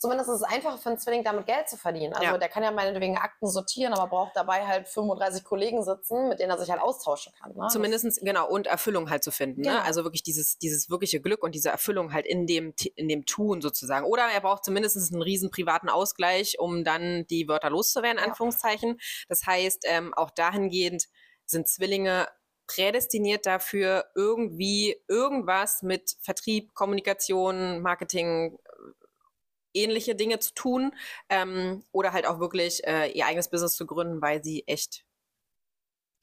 [0.00, 2.14] zumindest ist es einfacher für einen Zwilling, damit Geld zu verdienen.
[2.14, 2.38] Also ja.
[2.38, 6.50] der kann ja meinetwegen Akten sortieren, aber braucht dabei halt 35 Kollegen sitzen, mit denen
[6.50, 7.54] er sich halt austauschen kann.
[7.54, 7.68] Ne?
[7.68, 9.60] Zumindest, genau, und Erfüllung halt zu finden.
[9.60, 9.68] Ne?
[9.68, 9.80] Genau.
[9.80, 9.84] Ne?
[9.84, 13.60] Also wirklich dieses, dieses wirkliche Glück und diese Erfüllung halt in dem, in dem Tun
[13.60, 14.06] sozusagen.
[14.06, 18.24] Oder er braucht zumindest einen riesen privaten Ausgleich, um dann die Wörter loszuwerden, ja.
[18.24, 18.98] Anführungszeichen.
[19.28, 21.08] Das heißt, ähm, auch dahingehend
[21.44, 22.26] sind Zwillinge
[22.66, 28.56] prädestiniert dafür, irgendwie irgendwas mit Vertrieb, Kommunikation, Marketing,
[29.74, 30.94] ähnliche Dinge zu tun
[31.28, 35.04] ähm, oder halt auch wirklich äh, ihr eigenes Business zu gründen, weil sie echt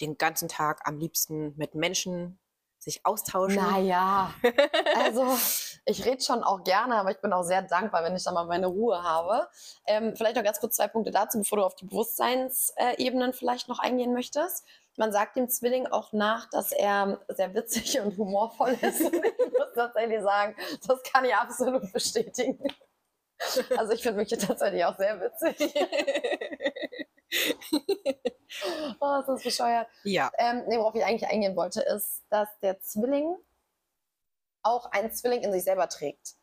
[0.01, 2.39] den ganzen Tag am liebsten mit Menschen
[2.79, 3.55] sich austauschen.
[3.55, 4.33] Naja,
[4.95, 5.37] also
[5.85, 8.45] ich rede schon auch gerne, aber ich bin auch sehr dankbar, wenn ich dann mal
[8.45, 9.47] meine Ruhe habe.
[9.85, 13.79] Ähm, vielleicht noch ganz kurz zwei Punkte dazu, bevor du auf die Bewusstseinsebenen vielleicht noch
[13.79, 14.65] eingehen möchtest.
[14.95, 19.01] Man sagt dem Zwilling auch nach, dass er sehr witzig und humorvoll ist.
[19.01, 20.55] Und ich muss tatsächlich sagen,
[20.87, 22.63] das kann ich absolut bestätigen.
[23.77, 25.59] Also ich finde mich tatsächlich auch sehr witzig.
[28.99, 29.87] oh, ist das bescheuert.
[30.03, 30.31] Ja.
[30.37, 33.35] Ähm, nee, worauf ich eigentlich eingehen wollte, ist, dass der Zwilling
[34.63, 36.35] auch einen Zwilling in sich selber trägt.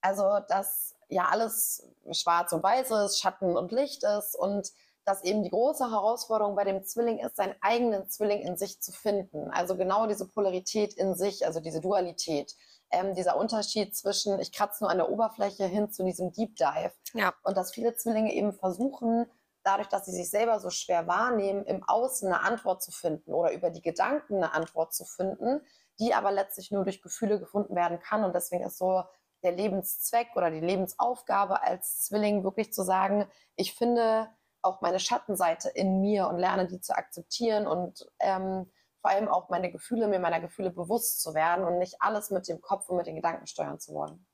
[0.00, 4.72] Also, dass ja alles schwarz und weiß ist, Schatten und Licht ist und
[5.04, 8.92] dass eben die große Herausforderung bei dem Zwilling ist, seinen eigenen Zwilling in sich zu
[8.92, 9.50] finden.
[9.50, 12.54] Also genau diese Polarität in sich, also diese Dualität
[12.92, 16.92] ähm, dieser Unterschied zwischen, ich kratze nur an der Oberfläche hin zu diesem Deep Dive.
[17.14, 17.34] Ja.
[17.42, 19.26] Und dass viele Zwillinge eben versuchen,
[19.64, 23.52] dadurch, dass sie sich selber so schwer wahrnehmen, im Außen eine Antwort zu finden oder
[23.52, 25.60] über die Gedanken eine Antwort zu finden,
[25.98, 28.24] die aber letztlich nur durch Gefühle gefunden werden kann.
[28.24, 29.04] Und deswegen ist so
[29.42, 34.28] der Lebenszweck oder die Lebensaufgabe als Zwilling wirklich zu sagen, ich finde
[34.62, 38.70] auch meine Schattenseite in mir und lerne die zu akzeptieren und ähm,
[39.02, 42.48] vor allem auch meine Gefühle, mir meiner Gefühle bewusst zu werden und nicht alles mit
[42.48, 44.24] dem Kopf und mit den Gedanken steuern zu wollen.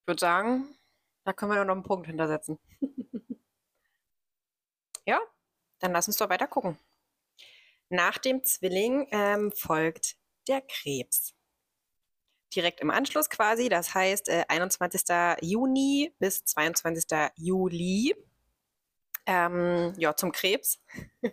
[0.00, 0.78] Ich würde sagen,
[1.24, 2.58] da können wir noch einen Punkt hintersetzen.
[5.04, 5.20] ja,
[5.80, 6.78] dann lass uns doch weiter gucken.
[7.88, 11.34] Nach dem Zwilling ähm, folgt der Krebs.
[12.54, 15.02] Direkt im Anschluss quasi, das heißt äh, 21.
[15.40, 17.04] Juni bis 22.
[17.34, 18.14] Juli
[19.26, 20.80] ähm, ja, zum Krebs.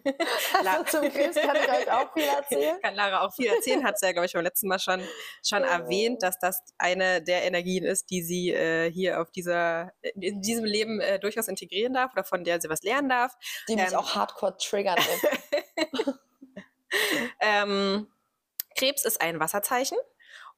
[0.65, 2.81] Also zum Krebs kann ich euch auch viel erzählen.
[2.81, 5.01] Kann Lara auch viel erzählen, hat sie ja, glaube ich, beim letzten Mal schon,
[5.45, 5.65] schon oh.
[5.65, 10.65] erwähnt, dass das eine der Energien ist, die sie äh, hier auf dieser, in diesem
[10.65, 13.35] Leben äh, durchaus integrieren darf oder von der sie was lernen darf.
[13.67, 14.97] Die mich ähm, auch hardcore triggern.
[17.39, 18.07] ähm,
[18.75, 19.97] Krebs ist ein Wasserzeichen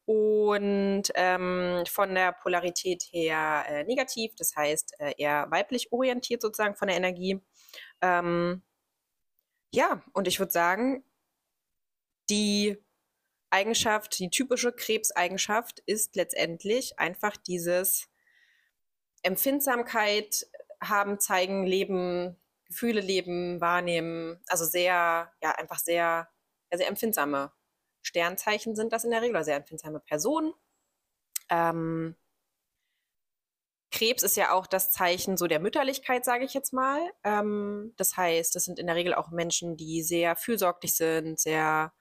[0.05, 6.75] und ähm, von der Polarität her äh, negativ, das heißt äh, eher weiblich orientiert sozusagen
[6.75, 7.41] von der Energie.
[8.01, 8.61] Ähm,
[9.73, 11.03] ja, und ich würde sagen,
[12.29, 12.77] die
[13.49, 18.07] Eigenschaft, die typische Krebseigenschaft ist letztendlich einfach dieses
[19.23, 20.47] Empfindsamkeit
[20.81, 26.29] haben, zeigen, leben, Gefühle leben, wahrnehmen, also sehr, ja, einfach sehr,
[26.71, 27.51] sehr empfindsame
[28.05, 30.53] Sternzeichen sind das in der Regel, sehr empfindsame Personen.
[31.49, 32.15] Ähm,
[33.91, 36.99] Krebs ist ja auch das Zeichen so der Mütterlichkeit, sage ich jetzt mal.
[37.23, 41.93] Ähm, das heißt, das sind in der Regel auch Menschen, die sehr fürsorglich sind, sehr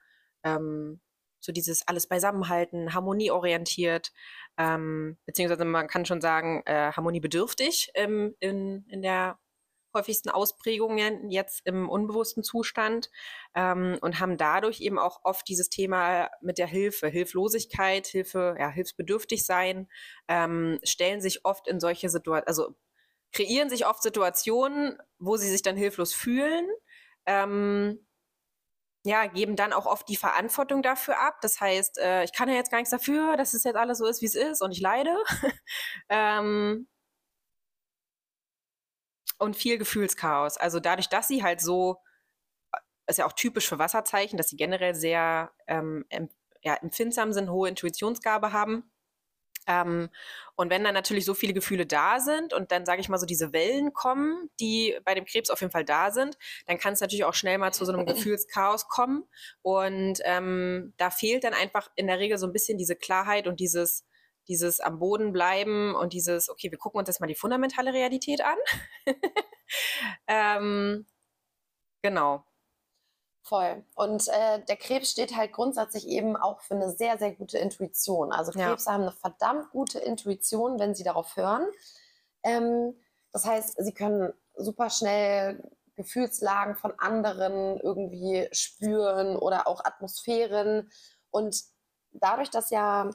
[0.43, 0.99] ähm,
[1.39, 4.11] so dieses alles beisammenhalten, harmonieorientiert,
[4.57, 9.39] ähm, beziehungsweise man kann schon sagen, äh, harmoniebedürftig ähm, in, in der
[9.95, 13.09] häufigsten Ausprägungen jetzt im unbewussten Zustand
[13.55, 18.69] ähm, und haben dadurch eben auch oft dieses Thema mit der Hilfe, Hilflosigkeit, Hilfe, ja,
[18.69, 19.89] hilfsbedürftig sein,
[20.27, 22.75] ähm, stellen sich oft in solche Situationen, also
[23.31, 26.67] kreieren sich oft Situationen, wo sie sich dann hilflos fühlen.
[27.25, 28.05] Ähm,
[29.05, 31.37] ja, geben dann auch oft die Verantwortung dafür ab.
[31.41, 34.05] Das heißt, äh, ich kann ja jetzt gar nichts dafür, dass es jetzt alles so
[34.07, 35.15] ist, wie es ist und ich leide.
[36.09, 36.87] ähm,
[39.37, 40.57] und viel Gefühlschaos.
[40.57, 41.97] Also dadurch, dass sie halt so,
[42.73, 46.05] äh, ist ja auch typisch für Wasserzeichen, dass sie generell sehr ähm,
[46.61, 48.91] ja, empfindsam sind, hohe Intuitionsgabe haben.
[49.67, 50.09] Ähm,
[50.55, 53.25] und wenn dann natürlich so viele Gefühle da sind und dann, sage ich mal, so
[53.25, 57.01] diese Wellen kommen, die bei dem Krebs auf jeden Fall da sind, dann kann es
[57.01, 59.23] natürlich auch schnell mal zu so einem Gefühlschaos kommen.
[59.61, 63.59] Und ähm, da fehlt dann einfach in der Regel so ein bisschen diese Klarheit und
[63.59, 64.05] dieses,
[64.47, 68.41] dieses am Boden bleiben und dieses, okay, wir gucken uns jetzt mal die fundamentale Realität
[68.41, 68.57] an.
[70.27, 71.05] ähm,
[72.01, 72.43] genau.
[73.41, 73.85] Voll.
[73.93, 78.31] Und äh, der Krebs steht halt grundsätzlich eben auch für eine sehr, sehr gute Intuition.
[78.31, 78.93] Also Krebs ja.
[78.93, 81.67] haben eine verdammt gute Intuition, wenn sie darauf hören.
[82.41, 82.95] Ähm,
[83.31, 85.61] das heißt, sie können super schnell
[85.95, 90.89] Gefühlslagen von anderen irgendwie spüren oder auch Atmosphären.
[91.29, 91.63] Und
[92.13, 93.11] dadurch, dass ja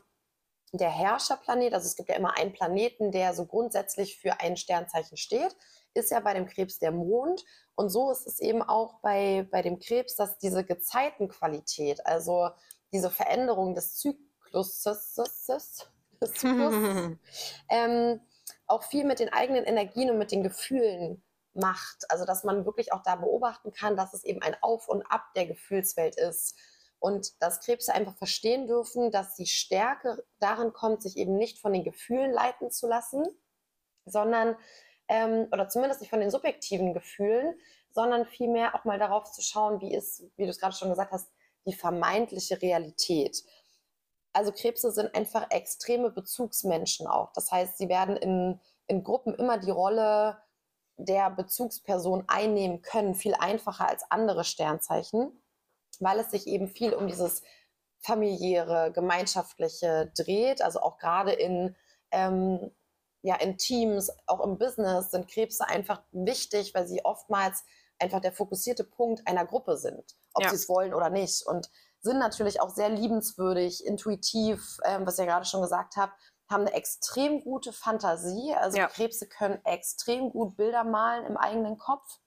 [0.72, 5.16] der Herrscherplanet, also es gibt ja immer einen Planeten, der so grundsätzlich für ein Sternzeichen
[5.16, 5.56] steht,
[5.94, 7.44] ist ja bei dem Krebs der Mond.
[7.74, 12.50] Und so ist es eben auch bei, bei dem Krebs, dass diese Gezeitenqualität, also
[12.92, 15.14] diese Veränderung des Zyklus, des
[16.34, 16.74] Zyklus
[17.68, 18.20] ähm,
[18.66, 21.22] auch viel mit den eigenen Energien und mit den Gefühlen
[21.54, 22.10] macht.
[22.10, 25.24] Also dass man wirklich auch da beobachten kann, dass es eben ein Auf und Ab
[25.34, 26.56] der Gefühlswelt ist
[27.00, 31.72] und dass Krebse einfach verstehen dürfen, dass die Stärke darin kommt, sich eben nicht von
[31.72, 33.26] den Gefühlen leiten zu lassen,
[34.04, 34.56] sondern,
[35.08, 37.58] ähm, oder zumindest nicht von den subjektiven Gefühlen,
[37.90, 41.10] sondern vielmehr auch mal darauf zu schauen, wie ist, wie du es gerade schon gesagt
[41.10, 41.32] hast,
[41.66, 43.42] die vermeintliche Realität.
[44.32, 47.32] Also Krebse sind einfach extreme Bezugsmenschen auch.
[47.32, 50.40] Das heißt, sie werden in, in Gruppen immer die Rolle
[50.96, 55.32] der Bezugsperson einnehmen können, viel einfacher als andere Sternzeichen
[55.98, 57.42] weil es sich eben viel um dieses
[58.00, 60.62] familiäre, gemeinschaftliche dreht.
[60.62, 61.76] Also auch gerade in,
[62.10, 62.70] ähm,
[63.22, 67.64] ja, in Teams, auch im Business sind Krebse einfach wichtig, weil sie oftmals
[67.98, 70.50] einfach der fokussierte Punkt einer Gruppe sind, ob ja.
[70.50, 71.46] sie es wollen oder nicht.
[71.46, 76.12] Und sind natürlich auch sehr liebenswürdig, intuitiv, ähm, was ich ja gerade schon gesagt habe,
[76.48, 78.54] haben eine extrem gute Fantasie.
[78.54, 78.86] Also ja.
[78.88, 82.18] Krebse können extrem gut Bilder malen im eigenen Kopf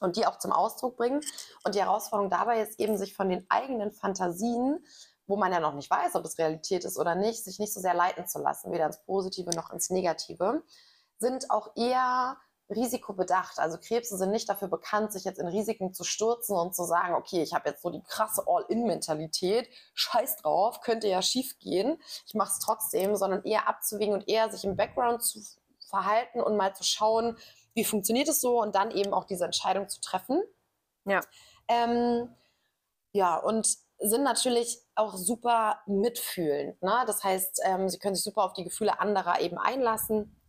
[0.00, 1.20] und die auch zum Ausdruck bringen.
[1.64, 4.84] Und die Herausforderung dabei ist eben, sich von den eigenen Fantasien,
[5.26, 7.80] wo man ja noch nicht weiß, ob es Realität ist oder nicht, sich nicht so
[7.80, 10.62] sehr leiten zu lassen, weder ins Positive noch ins Negative,
[11.18, 12.36] sind auch eher
[12.70, 13.58] risikobedacht.
[13.58, 17.14] Also Krebse sind nicht dafür bekannt, sich jetzt in Risiken zu stürzen und zu sagen,
[17.14, 22.34] okay, ich habe jetzt so die krasse All-in-Mentalität, scheiß drauf, könnte ja schief gehen, ich
[22.34, 25.40] mache es trotzdem, sondern eher abzuwägen und eher sich im Background zu
[25.88, 27.36] verhalten und mal zu schauen,
[27.74, 30.42] wie funktioniert es so und dann eben auch diese Entscheidung zu treffen.
[31.04, 31.20] Ja.
[31.68, 32.34] Ähm,
[33.12, 33.66] ja, und
[33.98, 36.80] sind natürlich auch super mitfühlend.
[36.82, 37.04] Ne?
[37.06, 40.40] Das heißt, ähm, sie können sich super auf die Gefühle anderer eben einlassen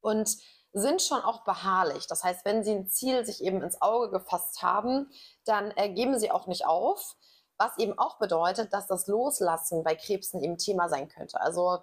[0.00, 0.36] und
[0.72, 2.06] sind schon auch beharrlich.
[2.06, 5.10] Das heißt, wenn sie ein Ziel sich eben ins Auge gefasst haben,
[5.44, 7.16] dann äh, geben sie auch nicht auf,
[7.58, 11.40] was eben auch bedeutet, dass das Loslassen bei Krebsen eben Thema sein könnte.
[11.40, 11.78] Also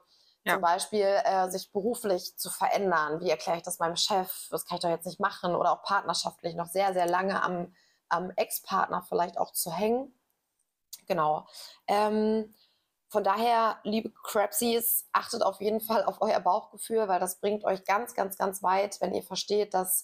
[0.49, 0.55] ja.
[0.55, 3.21] zum Beispiel äh, sich beruflich zu verändern.
[3.21, 4.47] Wie erkläre ich das meinem Chef?
[4.49, 5.55] Das kann ich doch jetzt nicht machen.
[5.55, 7.73] Oder auch partnerschaftlich noch sehr, sehr lange am,
[8.09, 10.13] am Ex-Partner vielleicht auch zu hängen.
[11.07, 11.47] Genau.
[11.87, 12.53] Ähm,
[13.07, 17.83] von daher, liebe Crapsies, achtet auf jeden Fall auf euer Bauchgefühl, weil das bringt euch
[17.85, 20.03] ganz, ganz, ganz weit, wenn ihr versteht, dass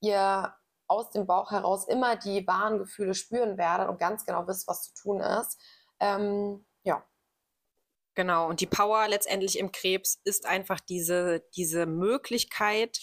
[0.00, 0.54] ihr
[0.86, 4.82] aus dem Bauch heraus immer die wahren Gefühle spüren werdet und ganz genau wisst, was
[4.82, 5.58] zu tun ist.
[6.00, 6.64] Ähm.
[8.14, 12.98] Genau, und die Power letztendlich im Krebs ist einfach diese, diese Möglichkeit,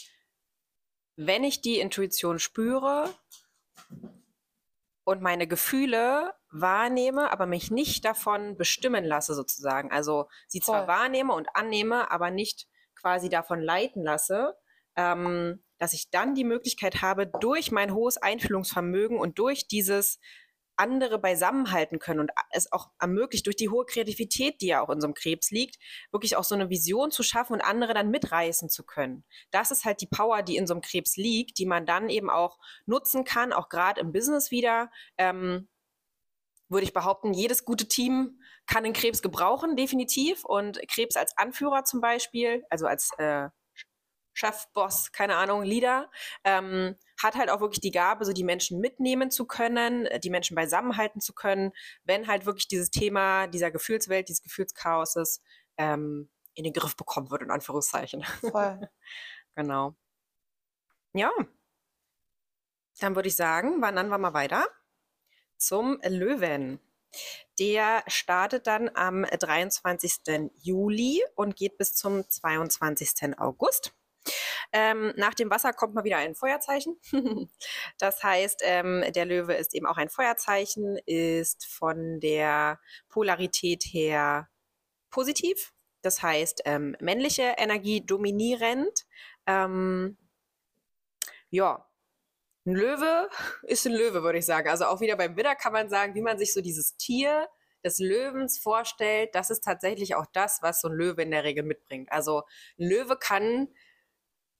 [1.15, 3.13] wenn ich die Intuition spüre
[5.03, 9.91] und meine Gefühle wahrnehme, aber mich nicht davon bestimmen lasse sozusagen.
[9.91, 10.87] Also sie zwar Voll.
[10.87, 14.55] wahrnehme und annehme, aber nicht quasi davon leiten lasse,
[14.95, 20.19] ähm, dass ich dann die Möglichkeit habe, durch mein hohes Einfühlungsvermögen und durch dieses
[20.79, 25.01] andere beisammenhalten können und es auch ermöglicht, durch die hohe Kreativität, die ja auch in
[25.01, 25.77] so einem Krebs liegt,
[26.11, 29.23] wirklich auch so eine Vision zu schaffen und andere dann mitreißen zu können.
[29.51, 32.29] Das ist halt die Power, die in so einem Krebs liegt, die man dann eben
[32.29, 34.89] auch nutzen kann, auch gerade im Business wieder.
[35.17, 35.67] Ähm,
[36.69, 40.45] würde ich behaupten, jedes gute Team kann den Krebs gebrauchen, definitiv.
[40.45, 43.49] Und Krebs als Anführer zum Beispiel, also als äh,
[44.39, 46.09] Chef, Boss, keine Ahnung, Leader,
[46.45, 50.29] ähm, hat halt auch wirklich die Gabe, so die Menschen mitnehmen zu können, äh, die
[50.29, 51.73] Menschen beisammenhalten zu können,
[52.05, 55.41] wenn halt wirklich dieses Thema dieser Gefühlswelt, dieses Gefühlschaoses
[55.77, 58.23] ähm, in den Griff bekommen wird, in Anführungszeichen.
[58.23, 58.89] Voll.
[59.55, 59.95] genau.
[61.13, 61.31] Ja.
[63.01, 64.65] Dann würde ich sagen, wandern wir mal weiter
[65.57, 66.79] zum Löwen.
[67.59, 70.51] Der startet dann am 23.
[70.61, 73.37] Juli und geht bis zum 22.
[73.37, 73.93] August.
[74.71, 76.97] Ähm, nach dem Wasser kommt mal wieder ein Feuerzeichen.
[77.97, 82.79] das heißt, ähm, der Löwe ist eben auch ein Feuerzeichen, ist von der
[83.09, 84.49] Polarität her
[85.09, 85.73] positiv.
[86.01, 89.05] Das heißt, ähm, männliche Energie dominierend.
[89.47, 90.17] Ähm,
[91.49, 91.85] ja,
[92.65, 93.29] ein Löwe
[93.63, 94.69] ist ein Löwe, würde ich sagen.
[94.69, 97.47] Also auch wieder beim Widder kann man sagen, wie man sich so dieses Tier
[97.83, 101.63] des Löwens vorstellt, das ist tatsächlich auch das, was so ein Löwe in der Regel
[101.63, 102.11] mitbringt.
[102.11, 102.43] Also
[102.77, 103.69] ein Löwe kann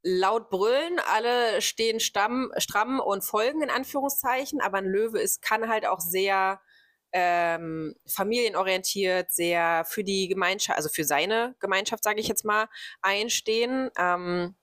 [0.02, 5.70] laut brüllen, alle stehen stamm, stramm und folgen in Anführungszeichen, aber ein Löwe ist, kann
[5.70, 6.62] halt auch sehr
[7.12, 12.68] ähm, familienorientiert, sehr für die Gemeinschaft, also für seine Gemeinschaft, sage ich jetzt mal,
[13.02, 13.90] einstehen.
[13.98, 14.56] Ähm,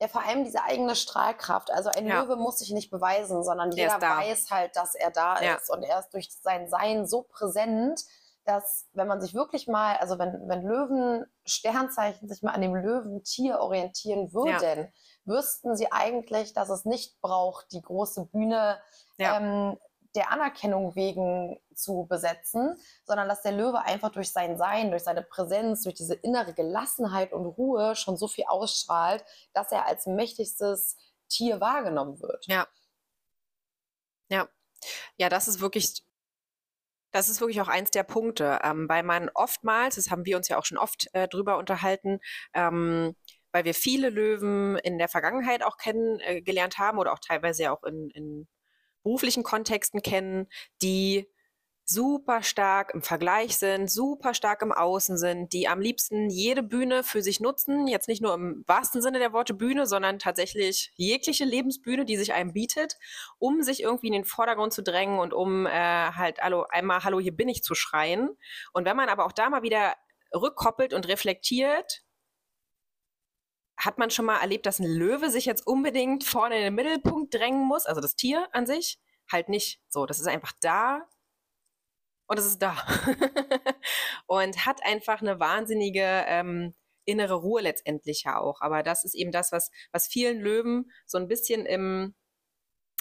[0.00, 1.70] ja, vor allem diese eigene Strahlkraft.
[1.70, 2.22] Also ein ja.
[2.22, 5.54] Löwe muss sich nicht beweisen, sondern jeder weiß halt, dass er da ja.
[5.54, 5.70] ist.
[5.70, 8.02] Und er ist durch sein Sein so präsent,
[8.44, 12.74] dass wenn man sich wirklich mal, also wenn, wenn Löwen, Sternzeichen sich mal an dem
[12.74, 14.88] Löwentier orientieren würden, ja.
[15.24, 18.80] wüssten sie eigentlich, dass es nicht braucht, die große Bühne
[19.18, 19.36] ja.
[19.36, 19.78] ähm,
[20.14, 25.22] der Anerkennung wegen zu besetzen, sondern dass der Löwe einfach durch sein Sein, durch seine
[25.22, 30.96] Präsenz, durch diese innere Gelassenheit und Ruhe schon so viel ausstrahlt, dass er als mächtigstes
[31.28, 32.44] Tier wahrgenommen wird.
[32.48, 32.66] Ja.
[34.28, 34.48] Ja.
[35.16, 36.02] Ja, das ist wirklich
[37.12, 40.48] das ist wirklich auch eins der Punkte, ähm, weil man oftmals, das haben wir uns
[40.48, 42.20] ja auch schon oft äh, drüber unterhalten,
[42.54, 43.14] ähm,
[43.52, 47.82] weil wir viele Löwen in der Vergangenheit auch kennengelernt äh, haben oder auch teilweise auch
[47.84, 48.48] in, in
[49.02, 50.46] beruflichen Kontexten kennen,
[50.82, 51.26] die
[51.90, 57.02] super stark im Vergleich sind, super stark im Außen sind, die am liebsten jede Bühne
[57.02, 61.44] für sich nutzen, jetzt nicht nur im wahrsten Sinne der Worte Bühne, sondern tatsächlich jegliche
[61.44, 62.96] Lebensbühne, die sich einem bietet,
[63.38, 67.18] um sich irgendwie in den Vordergrund zu drängen und um äh, halt hallo, einmal Hallo,
[67.18, 68.36] hier bin ich zu schreien.
[68.72, 69.96] Und wenn man aber auch da mal wieder
[70.32, 72.02] rückkoppelt und reflektiert,
[73.76, 77.34] hat man schon mal erlebt, dass ein Löwe sich jetzt unbedingt vorne in den Mittelpunkt
[77.34, 79.00] drängen muss, also das Tier an sich?
[79.30, 80.06] Halt nicht so.
[80.06, 81.06] Das ist einfach da,
[82.30, 82.76] und es ist da.
[84.26, 86.74] und hat einfach eine wahnsinnige ähm,
[87.04, 88.60] innere Ruhe letztendlich ja auch.
[88.60, 92.14] Aber das ist eben das, was, was vielen Löwen so ein bisschen im,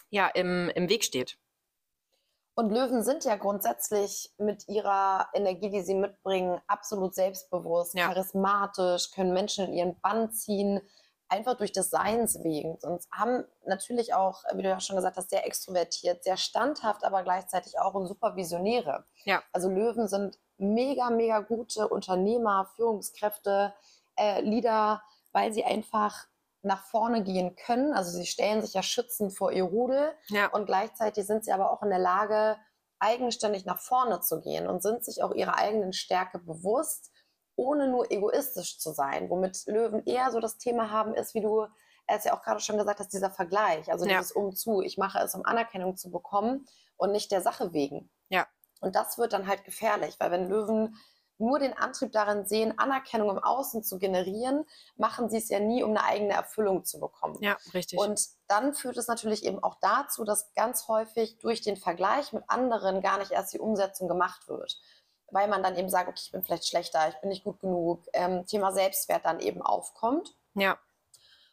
[0.09, 1.37] ja, im, im Weg steht.
[2.55, 8.07] Und Löwen sind ja grundsätzlich mit ihrer Energie, die sie mitbringen, absolut selbstbewusst, ja.
[8.07, 10.81] charismatisch, können Menschen in ihren Bann ziehen,
[11.29, 12.75] einfach durch das Seins wegen.
[12.75, 17.23] Und haben natürlich auch, wie du ja schon gesagt hast, sehr extrovertiert, sehr standhaft, aber
[17.23, 19.05] gleichzeitig auch super Visionäre.
[19.23, 19.41] Ja.
[19.53, 23.73] Also Löwen sind mega, mega gute Unternehmer, Führungskräfte,
[24.17, 25.01] äh, Leader,
[25.31, 26.25] weil sie einfach
[26.61, 27.93] nach vorne gehen können.
[27.93, 30.47] Also sie stellen sich ja schützend vor ihr Rudel Ja.
[30.47, 32.57] und gleichzeitig sind sie aber auch in der Lage,
[32.99, 37.11] eigenständig nach vorne zu gehen und sind sich auch ihrer eigenen Stärke bewusst,
[37.59, 39.29] ohne nur egoistisch zu sein.
[39.29, 41.67] Womit Löwen eher so das Thema haben, ist, wie du
[42.07, 44.17] es ja auch gerade schon gesagt hast, dieser Vergleich, also Ja.
[44.17, 44.81] dieses Umzu.
[44.81, 46.65] Ich mache es, um Anerkennung zu bekommen
[46.97, 48.09] und nicht der Sache wegen.
[48.29, 48.47] Ja.
[48.81, 50.95] Und das wird dann halt gefährlich, weil wenn Löwen
[51.37, 54.65] nur den Antrieb darin sehen, Anerkennung im Außen zu generieren,
[54.97, 57.37] machen sie es ja nie, um eine eigene Erfüllung zu bekommen.
[57.41, 57.97] Ja, richtig.
[57.97, 62.43] Und dann führt es natürlich eben auch dazu, dass ganz häufig durch den Vergleich mit
[62.47, 64.77] anderen gar nicht erst die Umsetzung gemacht wird.
[65.31, 68.03] Weil man dann eben sagt, okay, ich bin vielleicht schlechter, ich bin nicht gut genug,
[68.13, 70.35] ähm, Thema Selbstwert dann eben aufkommt.
[70.55, 70.77] ja,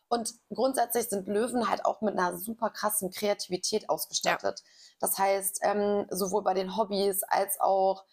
[0.08, 4.62] Und grundsätzlich sind Löwen halt auch mit einer super krassen Kreativität ausgestattet.
[5.00, 8.04] Das heißt, ähm, sowohl bei den Hobbys als auch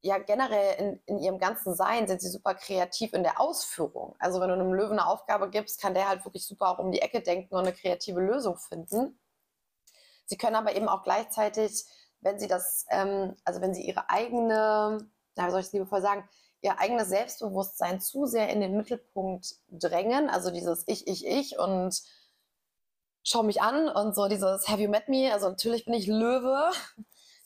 [0.00, 4.14] ja generell in, in ihrem ganzen Sein sind sie super kreativ in der Ausführung.
[4.18, 6.92] Also wenn du einem Löwen eine Aufgabe gibst, kann der halt wirklich super auch um
[6.92, 9.18] die Ecke denken und eine kreative Lösung finden.
[10.26, 11.84] Sie können aber eben auch gleichzeitig,
[12.20, 14.98] wenn sie das, ähm, also wenn sie ihre eigene,
[15.36, 16.28] ja, wie soll ich es liebevoll sagen,
[16.60, 22.02] ihr eigenes Selbstbewusstsein zu sehr in den Mittelpunkt drängen, also dieses Ich, Ich, Ich und
[23.22, 25.32] schau mich an und so dieses Have you met me?
[25.32, 26.70] Also natürlich bin ich Löwe.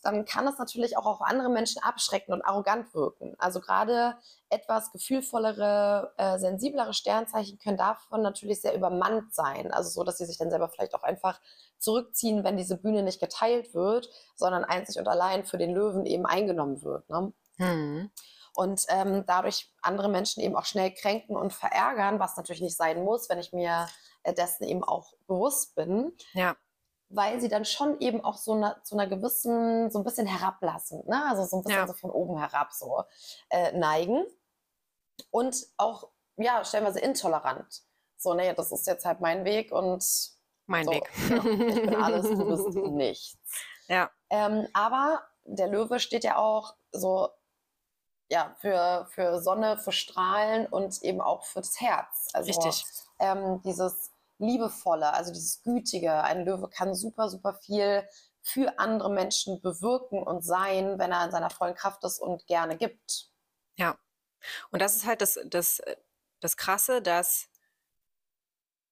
[0.03, 3.37] Dann kann das natürlich auch auf andere Menschen abschrecken und arrogant wirken.
[3.39, 4.17] Also gerade
[4.49, 9.71] etwas gefühlvollere, äh, sensiblere Sternzeichen können davon natürlich sehr übermannt sein.
[9.73, 11.41] Also so, dass sie sich dann selber vielleicht auch einfach
[11.83, 16.27] zurückziehen, wenn diese Bühne nicht geteilt wird, sondern einzig und allein für den Löwen eben
[16.27, 17.09] eingenommen wird.
[17.11, 17.33] Ne?
[17.59, 18.11] hm.
[18.55, 23.03] und ähm, dadurch andere Menschen eben auch schnell kränken und verärgern, was natürlich nicht sein
[23.05, 23.89] muss, wenn ich mir
[24.23, 26.57] äh, dessen eben auch bewusst bin, ja,
[27.15, 31.03] weil sie dann schon eben auch so einer, zu einer gewissen, so ein bisschen herablassen,
[31.07, 31.25] ne?
[31.29, 31.87] also so ein bisschen Ja.
[31.87, 33.05] so von oben herab so
[33.51, 34.25] äh, neigen
[35.31, 37.83] und auch, ja, stellenweise intolerant.
[38.17, 40.03] So, nee, das ist jetzt halt mein Weg und
[40.73, 41.11] mein so, Weg.
[41.29, 43.39] genau, ich bin alles, du bist nichts.
[43.89, 47.29] Ja, Ähm, aber der Löwe steht ja auch so
[48.31, 52.29] ja, für, für Sonne, für Strahlen und eben auch für das Herz.
[52.33, 52.87] Also richtig.
[53.19, 56.23] ähm, dieses Liebevolle, also dieses Gütige.
[56.23, 58.09] Ein Löwe kann super, super viel
[58.41, 62.79] für andere Menschen bewirken und sein, wenn er in seiner vollen Kraft ist und gerne
[62.79, 63.33] gibt.
[64.71, 65.83] Und das ist halt das, das,
[66.41, 67.49] das Krasse, dass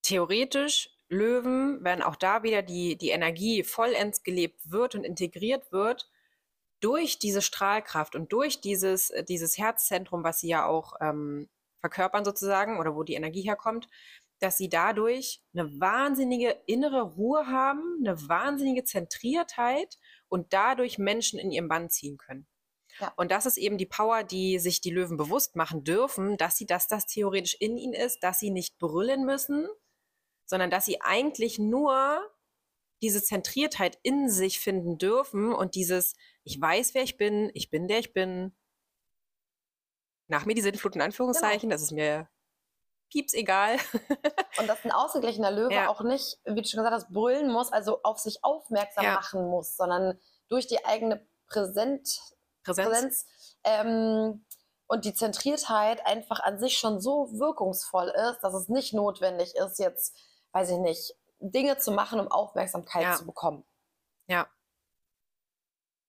[0.03, 6.09] theoretisch Löwen, wenn auch da wieder die, die Energie vollends gelebt wird und integriert wird,
[6.81, 11.49] durch diese Strahlkraft und durch dieses, äh, dieses Herzzentrum, was sie ja auch ähm,
[11.81, 13.89] verkörpern sozusagen oder wo die Energie herkommt,
[14.39, 19.99] dass sie dadurch eine wahnsinnige innere Ruhe haben, eine wahnsinnige Zentriertheit
[20.29, 22.47] und dadurch Menschen in ihren Bann ziehen können.
[22.99, 23.13] Ja.
[23.17, 26.67] Und das ist eben die Power, die sich die Löwen bewusst machen dürfen, dass sie,
[26.67, 29.69] dass das theoretisch in ihnen ist, dass sie nicht brüllen müssen,
[30.51, 32.29] sondern dass sie eigentlich nur
[33.01, 37.87] diese Zentriertheit in sich finden dürfen und dieses, ich weiß, wer ich bin, ich bin,
[37.87, 38.55] der ich bin.
[40.27, 42.29] Nach mir die Sinnflut in Anführungszeichen, das ist mir
[43.11, 43.77] pieps egal.
[44.59, 45.89] Und dass ein ausgeglichener Löwe Ja.
[45.89, 49.15] auch nicht, wie du schon gesagt hast, brüllen muss, also auf sich aufmerksam Ja.
[49.15, 52.21] machen muss, sondern durch die eigene Präsent,
[52.65, 52.89] Präsenz.
[52.89, 53.27] Präsenz
[53.65, 54.45] ähm,
[54.87, 59.79] und die Zentriertheit einfach an sich schon so wirkungsvoll ist, dass es nicht notwendig ist,
[59.79, 60.17] jetzt,
[60.53, 63.15] weiß ich nicht, Dinge zu machen, um Aufmerksamkeit Ja.
[63.17, 63.65] zu bekommen.
[64.27, 64.49] Ja.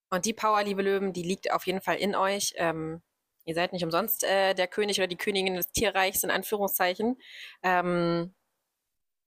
[0.10, 2.54] Und die Power, liebe Löwen, die liegt auf jeden Fall in euch.
[2.58, 3.02] Ähm,
[3.46, 7.18] ihr seid nicht umsonst äh, der König oder die Königin des Tierreichs, in Anführungszeichen.
[7.64, 8.36] Ähm,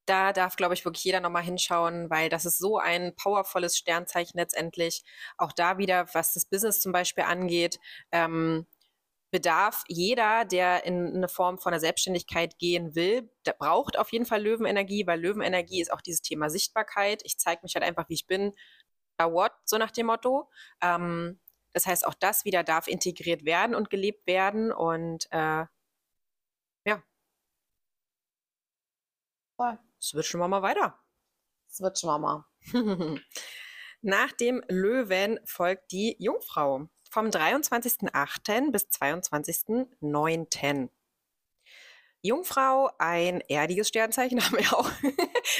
[0.06, 4.36] da darf, glaube ich, wirklich jeder nochmal hinschauen, weil das ist so ein powervolles Sternzeichen
[4.38, 5.02] letztendlich.
[5.38, 7.78] Auch da wieder, was das Business zum Beispiel angeht,
[8.12, 8.66] ähm,
[9.34, 14.26] bedarf jeder, der in eine Form von der Selbstständigkeit gehen will, der braucht auf jeden
[14.26, 17.20] Fall Löwenenergie, weil Löwenenergie ist auch dieses Thema Sichtbarkeit.
[17.24, 18.52] Ich zeige mich halt einfach, wie ich bin.
[19.18, 20.48] What, so nach dem Motto.
[20.80, 21.40] Ähm,
[21.72, 24.70] das heißt, auch das wieder darf integriert werden und gelebt werden.
[24.70, 25.66] Und äh,
[26.86, 27.02] ja,
[29.56, 29.78] Voll.
[30.00, 30.96] switchen wir mal weiter.
[31.68, 32.44] Switchen wir mal.
[34.00, 38.72] Nach dem Löwen folgt die Jungfrau vom 23.08.
[38.72, 40.88] bis 22.09.
[42.22, 44.90] Jungfrau, ein erdiges Sternzeichen, haben wir auch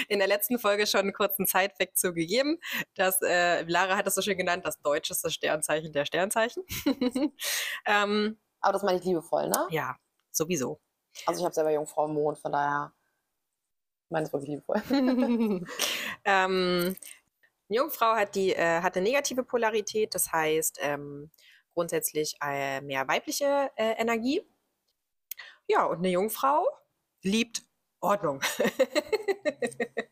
[0.09, 2.59] in der letzten Folge schon einen kurzen Zeitweg zugegeben.
[2.97, 6.65] Das, äh, Lara hat es so schön genannt, das deutscheste Sternzeichen der Sternzeichen.
[7.87, 9.69] ähm, Aber das meine ich liebevoll, ne?
[9.71, 9.97] ja,
[10.33, 10.81] sowieso.
[11.25, 12.93] Also ich habe selber Jungfrau im Mond, von daher
[14.09, 14.83] meine ich wirklich liebevoll.
[16.25, 16.97] ähm,
[17.69, 21.31] Jungfrau hat die äh, hat eine negative Polarität, das heißt ähm,
[21.75, 24.43] grundsätzlich äh, mehr weibliche äh, Energie.
[25.67, 26.67] Ja, und eine Jungfrau
[27.23, 27.63] liebt
[28.01, 28.41] Ordnung.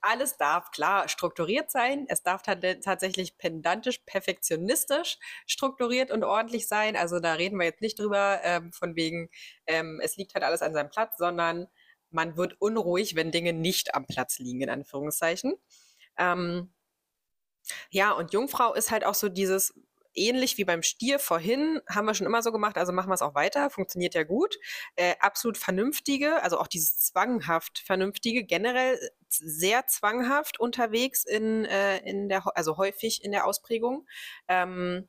[0.00, 2.06] Alles darf klar strukturiert sein.
[2.08, 6.96] Es darf tatsächlich pedantisch, perfektionistisch strukturiert und ordentlich sein.
[6.96, 9.28] Also da reden wir jetzt nicht drüber, ähm, von wegen,
[9.66, 11.68] ähm, es liegt halt alles an seinem Platz, sondern
[12.10, 15.54] man wird unruhig, wenn Dinge nicht am Platz liegen, in Anführungszeichen.
[16.16, 16.72] Ähm,
[17.90, 19.74] ja, und Jungfrau ist halt auch so dieses,
[20.14, 23.22] ähnlich wie beim Stier vorhin, haben wir schon immer so gemacht, also machen wir es
[23.22, 24.56] auch weiter, funktioniert ja gut.
[24.96, 28.98] Äh, absolut vernünftige, also auch dieses zwanghaft vernünftige, generell
[29.28, 34.06] sehr zwanghaft unterwegs in, äh, in der, also häufig in der Ausprägung.
[34.48, 35.08] Ähm,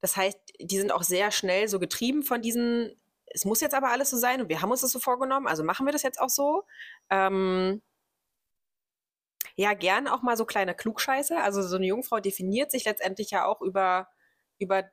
[0.00, 2.92] das heißt, die sind auch sehr schnell so getrieben von diesen,
[3.26, 5.64] es muss jetzt aber alles so sein und wir haben uns das so vorgenommen, also
[5.64, 6.64] machen wir das jetzt auch so.
[7.10, 7.82] Ähm,
[9.56, 11.36] ja, gern auch mal so kleine Klugscheiße.
[11.38, 14.08] Also so eine Jungfrau definiert sich letztendlich ja auch über,
[14.58, 14.84] über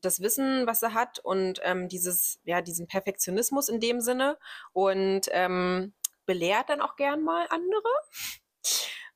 [0.00, 4.38] das Wissen, was sie hat und ähm, dieses, ja, diesen Perfektionismus in dem Sinne
[4.72, 5.94] und ähm,
[6.24, 7.88] belehrt dann auch gern mal andere.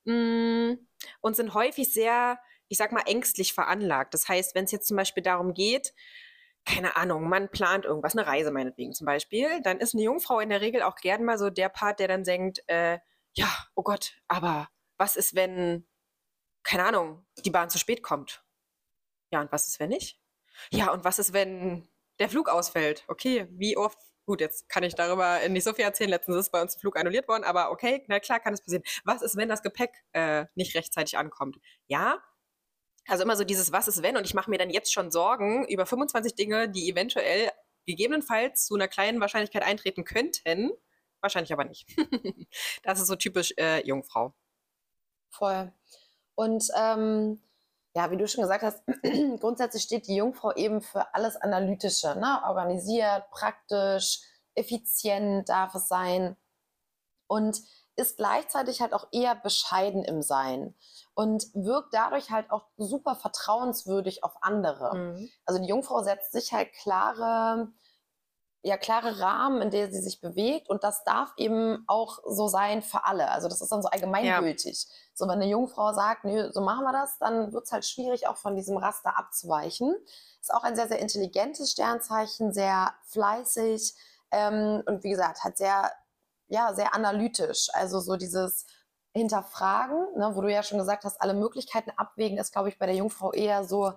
[0.04, 0.74] Mm,
[1.20, 2.38] und sind häufig sehr,
[2.68, 4.14] ich sag mal, ängstlich veranlagt.
[4.14, 5.94] Das heißt, wenn es jetzt zum Beispiel darum geht,
[6.64, 10.48] keine Ahnung, man plant irgendwas, eine Reise meinetwegen zum Beispiel, dann ist eine Jungfrau in
[10.48, 12.98] der Regel auch gern mal so der Part, der dann denkt, äh,
[13.34, 15.86] ja, oh Gott, aber was ist, wenn,
[16.62, 18.44] keine Ahnung, die Bahn zu spät kommt?
[19.30, 20.20] Ja, und was ist, wenn nicht?
[20.70, 21.88] Ja, und was ist, wenn
[22.18, 23.04] der Flug ausfällt?
[23.08, 23.98] Okay, wie oft?
[24.24, 26.10] Gut, jetzt kann ich darüber nicht so viel erzählen.
[26.10, 28.84] Letztens ist bei uns der Flug annulliert worden, aber okay, na klar kann es passieren.
[29.04, 31.58] Was ist, wenn das Gepäck äh, nicht rechtzeitig ankommt?
[31.86, 32.22] Ja,
[33.08, 35.66] also immer so dieses Was ist wenn und ich mache mir dann jetzt schon Sorgen
[35.66, 37.50] über 25 Dinge, die eventuell
[37.84, 40.70] gegebenenfalls zu einer kleinen Wahrscheinlichkeit eintreten könnten.
[41.20, 41.88] Wahrscheinlich aber nicht.
[42.84, 44.34] das ist so typisch äh, Jungfrau.
[45.32, 45.72] Voll.
[46.34, 47.42] Und ähm,
[47.94, 48.82] ja, wie du schon gesagt hast,
[49.40, 52.40] grundsätzlich steht die Jungfrau eben für alles Analytische, ne?
[52.46, 54.20] organisiert, praktisch,
[54.54, 56.36] effizient darf es sein
[57.26, 57.60] und
[57.96, 60.74] ist gleichzeitig halt auch eher bescheiden im Sein
[61.14, 64.96] und wirkt dadurch halt auch super vertrauenswürdig auf andere.
[64.96, 65.30] Mhm.
[65.44, 67.72] Also die Jungfrau setzt sich halt klare
[68.62, 72.80] ja klare Rahmen, in der sie sich bewegt und das darf eben auch so sein
[72.82, 73.30] für alle.
[73.30, 74.84] Also das ist dann so allgemeingültig.
[74.84, 74.94] Ja.
[75.14, 78.28] So wenn eine Jungfrau sagt, nö, so machen wir das, dann wird es halt schwierig,
[78.28, 79.96] auch von diesem Raster abzuweichen.
[80.40, 83.94] Ist auch ein sehr, sehr intelligentes Sternzeichen, sehr fleißig
[84.30, 85.90] ähm, und wie gesagt, halt sehr,
[86.46, 87.68] ja, sehr analytisch.
[87.72, 88.66] Also so dieses
[89.12, 92.86] Hinterfragen, ne, wo du ja schon gesagt hast, alle Möglichkeiten abwägen, ist, glaube ich, bei
[92.86, 93.92] der Jungfrau eher so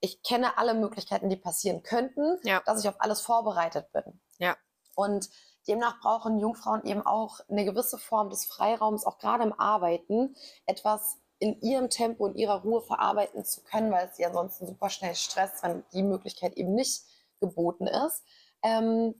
[0.00, 2.62] ich kenne alle Möglichkeiten, die passieren könnten, ja.
[2.64, 4.20] dass ich auf alles vorbereitet bin.
[4.38, 4.56] Ja.
[4.94, 5.28] Und
[5.68, 10.34] demnach brauchen Jungfrauen eben auch eine gewisse Form des Freiraums, auch gerade im Arbeiten,
[10.66, 14.90] etwas in ihrem Tempo und ihrer Ruhe verarbeiten zu können, weil es sie ansonsten super
[14.90, 17.04] schnell stresst, wenn die Möglichkeit eben nicht
[17.40, 18.22] geboten ist.
[18.62, 19.14] Ähm,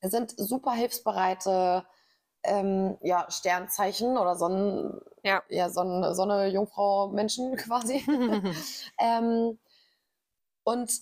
[0.00, 1.84] sind super hilfsbereite
[2.42, 5.42] ähm, ja, Sternzeichen oder Sonnen, ja.
[5.48, 8.04] Ja, Sonne, Sonne, Jungfrau, Menschen quasi.
[8.98, 9.58] ähm,
[10.70, 10.92] und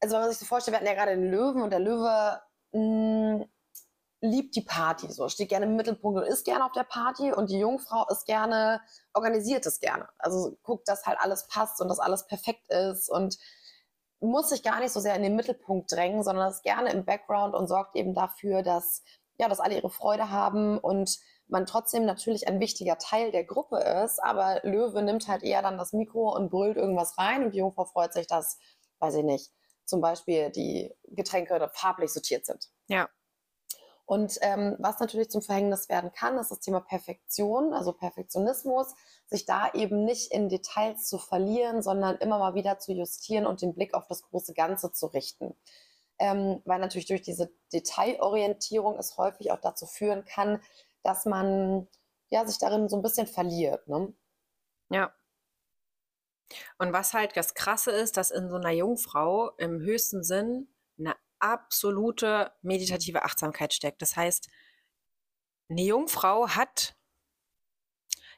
[0.00, 2.40] also wenn man sich so vorstellt, wir hatten ja gerade den Löwen und der Löwe
[2.72, 3.44] mh, mm,
[4.20, 7.50] liebt die Party, so steht gerne im Mittelpunkt und ist gerne auf der Party und
[7.50, 8.80] die Jungfrau ist gerne,
[9.12, 10.08] organisiert es gerne.
[10.18, 13.36] Also guckt, dass halt alles passt und dass alles perfekt ist und
[14.20, 17.54] muss sich gar nicht so sehr in den Mittelpunkt drängen, sondern ist gerne im Background
[17.54, 19.02] und sorgt eben dafür, dass,
[19.38, 23.76] ja, dass alle ihre Freude haben und man trotzdem natürlich ein wichtiger Teil der Gruppe
[24.04, 27.58] ist, aber Löwe nimmt halt eher dann das Mikro und brüllt irgendwas rein und die
[27.58, 28.58] Jungfrau freut sich, dass
[29.04, 29.52] weiß ich nicht,
[29.84, 32.70] zum Beispiel die Getränke farblich sortiert sind.
[32.88, 33.08] Ja.
[34.06, 38.94] Und ähm, was natürlich zum Verhängnis werden kann, ist das Thema Perfektion, also Perfektionismus,
[39.26, 43.62] sich da eben nicht in Details zu verlieren, sondern immer mal wieder zu justieren und
[43.62, 45.56] den Blick auf das große Ganze zu richten.
[46.18, 50.60] Ähm, weil natürlich durch diese Detailorientierung es häufig auch dazu führen kann,
[51.02, 51.88] dass man
[52.28, 53.88] ja, sich darin so ein bisschen verliert.
[53.88, 54.12] Ne?
[54.90, 55.12] Ja.
[56.78, 60.68] Und was halt das Krasse ist, dass in so einer Jungfrau im höchsten Sinn
[60.98, 64.02] eine absolute meditative Achtsamkeit steckt.
[64.02, 64.48] Das heißt,
[65.68, 66.94] eine Jungfrau hat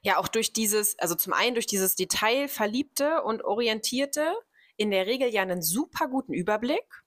[0.02, 4.34] ja auch durch dieses, also zum einen durch dieses Detailverliebte und Orientierte
[4.76, 7.04] in der Regel ja einen super guten Überblick.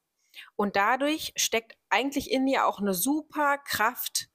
[0.56, 4.29] Und dadurch steckt eigentlich in ihr auch eine super Kraft,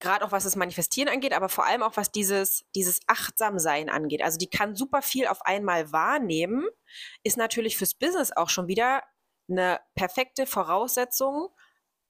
[0.00, 4.22] gerade auch was das Manifestieren angeht, aber vor allem auch was dieses, dieses Achtsamsein angeht.
[4.22, 6.66] Also die kann super viel auf einmal wahrnehmen,
[7.22, 9.02] ist natürlich fürs Business auch schon wieder
[9.48, 11.48] eine perfekte Voraussetzung,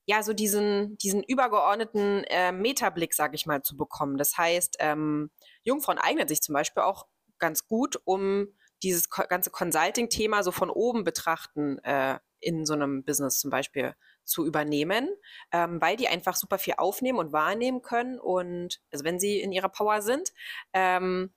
[0.06, 4.18] ja, so diesen, diesen übergeordneten äh, Metablick, sage ich mal, zu bekommen.
[4.18, 5.30] Das heißt, ähm,
[5.62, 7.06] Jungfrauen eignet sich zum Beispiel auch
[7.38, 8.48] ganz gut, um
[8.82, 13.94] dieses ganze Consulting-Thema so von oben betrachten äh, in so einem Business zum Beispiel
[14.24, 15.08] zu übernehmen,
[15.52, 19.52] ähm, weil die einfach super viel aufnehmen und wahrnehmen können und also wenn sie in
[19.52, 20.32] ihrer Power sind.
[20.72, 21.32] Ähm,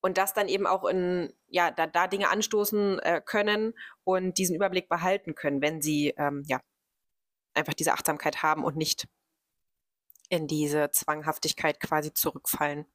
[0.00, 4.54] und das dann eben auch in, ja, da, da Dinge anstoßen äh, können und diesen
[4.54, 6.60] Überblick behalten können, wenn sie ähm, ja
[7.54, 9.08] einfach diese Achtsamkeit haben und nicht
[10.28, 12.86] in diese Zwanghaftigkeit quasi zurückfallen.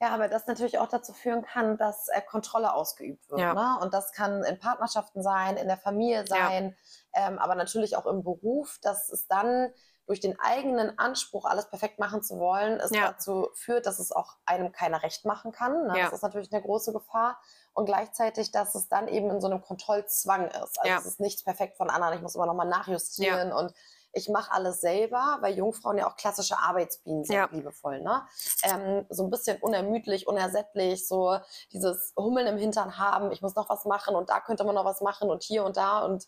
[0.00, 3.40] Ja, aber das natürlich auch dazu führen kann, dass äh, Kontrolle ausgeübt wird.
[3.40, 3.54] Ja.
[3.54, 3.82] Ne?
[3.82, 6.76] Und das kann in Partnerschaften sein, in der Familie sein,
[7.14, 7.28] ja.
[7.28, 9.72] ähm, aber natürlich auch im Beruf, dass es dann
[10.06, 13.08] durch den eigenen Anspruch, alles perfekt machen zu wollen, es ja.
[13.08, 15.88] dazu führt, dass es auch einem keiner recht machen kann.
[15.88, 15.94] Ne?
[15.98, 17.40] Das ist natürlich eine große Gefahr.
[17.72, 20.80] Und gleichzeitig, dass es dann eben in so einem Kontrollzwang ist.
[20.80, 23.74] Also es ist nichts perfekt von anderen, ich muss immer nochmal nachjustieren und
[24.16, 27.48] ich mache alles selber, weil Jungfrauen ja auch klassische Arbeitsbienen sind, ja.
[27.52, 28.00] liebevoll.
[28.00, 28.22] Ne?
[28.62, 31.38] Ähm, so ein bisschen unermüdlich, unersättlich, so
[31.72, 34.86] dieses Hummeln im Hintern haben, ich muss noch was machen und da könnte man noch
[34.86, 36.26] was machen und hier und da und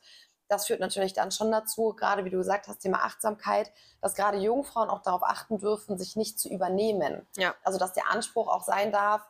[0.48, 3.70] das führt natürlich dann schon dazu, gerade wie du gesagt hast, Thema Achtsamkeit,
[4.00, 7.26] dass gerade Jungfrauen auch darauf achten dürfen, sich nicht zu übernehmen.
[7.36, 7.54] Ja.
[7.64, 9.26] Also dass der Anspruch auch sein darf,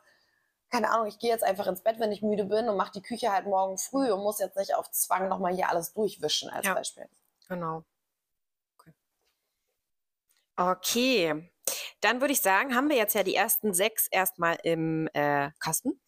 [0.69, 3.01] keine Ahnung, ich gehe jetzt einfach ins Bett, wenn ich müde bin und mache die
[3.01, 6.65] Küche halt morgen früh und muss jetzt nicht auf Zwang nochmal hier alles durchwischen als
[6.65, 6.73] ja.
[6.73, 7.09] Beispiel.
[7.47, 7.83] Genau.
[10.59, 11.49] Okay,
[12.01, 16.01] dann würde ich sagen, haben wir jetzt ja die ersten sechs erstmal im äh, Kasten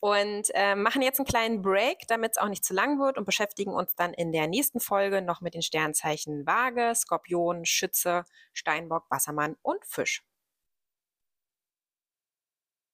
[0.00, 3.24] und äh, machen jetzt einen kleinen Break, damit es auch nicht zu lang wird und
[3.24, 9.06] beschäftigen uns dann in der nächsten Folge noch mit den Sternzeichen Waage, Skorpion, Schütze, Steinbock,
[9.08, 10.27] Wassermann und Fisch.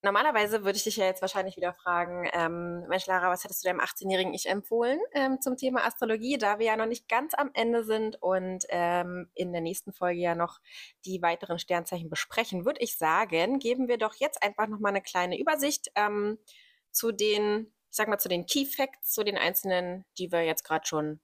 [0.04, 3.68] Normalerweise würde ich dich ja jetzt wahrscheinlich wieder fragen, ähm, Mensch Lara, was hättest du
[3.68, 7.50] deinem 18-jährigen Ich empfohlen ähm, zum Thema Astrologie, da wir ja noch nicht ganz am
[7.54, 10.60] Ende sind und ähm, in der nächsten Folge ja noch
[11.06, 15.40] die weiteren Sternzeichen besprechen, würde ich sagen, geben wir doch jetzt einfach nochmal eine kleine
[15.40, 16.38] Übersicht ähm,
[16.90, 20.64] zu den, ich sag mal, zu den Key Facts, zu den einzelnen, die wir jetzt
[20.64, 21.18] gerade schon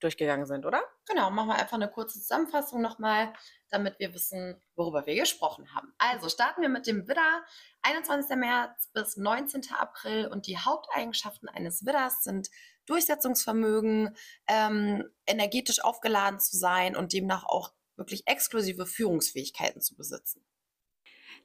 [0.00, 0.82] durchgegangen sind, oder?
[1.08, 3.32] Genau, machen wir einfach eine kurze Zusammenfassung nochmal,
[3.70, 5.92] damit wir wissen, worüber wir gesprochen haben.
[5.98, 7.44] Also starten wir mit dem Widder.
[7.82, 8.36] 21.
[8.36, 9.62] März bis 19.
[9.78, 12.48] April und die Haupteigenschaften eines Widders sind
[12.86, 14.16] Durchsetzungsvermögen,
[14.48, 20.44] ähm, energetisch aufgeladen zu sein und demnach auch wirklich exklusive Führungsfähigkeiten zu besitzen.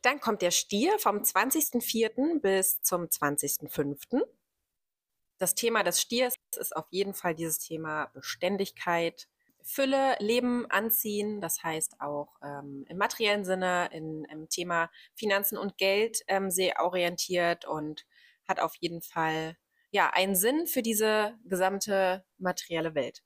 [0.01, 2.39] Dann kommt der Stier vom 20.04.
[2.41, 4.23] bis zum 20.05.
[5.41, 9.27] Das Thema des Stiers ist auf jeden Fall dieses Thema Beständigkeit,
[9.63, 11.41] Fülle, Leben, Anziehen.
[11.41, 16.79] Das heißt auch ähm, im materiellen Sinne, in, im Thema Finanzen und Geld ähm, sehr
[16.79, 18.05] orientiert und
[18.47, 19.57] hat auf jeden Fall
[19.89, 23.23] ja einen Sinn für diese gesamte materielle Welt.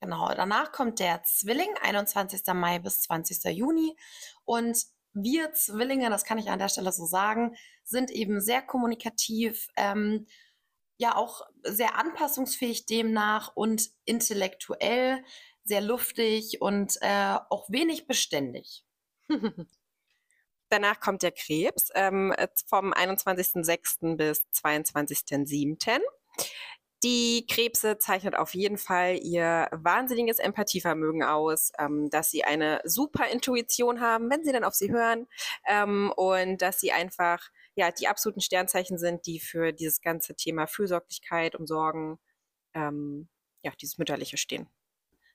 [0.00, 2.52] Genau, danach kommt der Zwilling, 21.
[2.52, 3.44] Mai bis 20.
[3.56, 3.96] Juni.
[4.44, 9.68] Und wir Zwillinge, das kann ich an der Stelle so sagen, sind eben sehr kommunikativ,
[9.76, 10.26] ähm,
[10.98, 15.24] ja auch sehr anpassungsfähig demnach und intellektuell
[15.64, 18.84] sehr luftig und äh, auch wenig beständig.
[20.70, 22.34] Danach kommt der Krebs ähm,
[22.66, 24.16] vom 21.06.
[24.16, 26.00] bis 22.07.
[27.04, 33.28] Die Krebse zeichnet auf jeden Fall ihr wahnsinniges Empathievermögen aus, ähm, dass sie eine super
[33.28, 35.28] Intuition haben, wenn sie dann auf sie hören
[35.68, 40.66] ähm, und dass sie einfach ja die absoluten Sternzeichen sind, die für dieses ganze Thema
[40.66, 42.18] Fürsorglichkeit und Sorgen,
[42.74, 43.28] ähm,
[43.62, 44.68] ja, dieses Mütterliche stehen.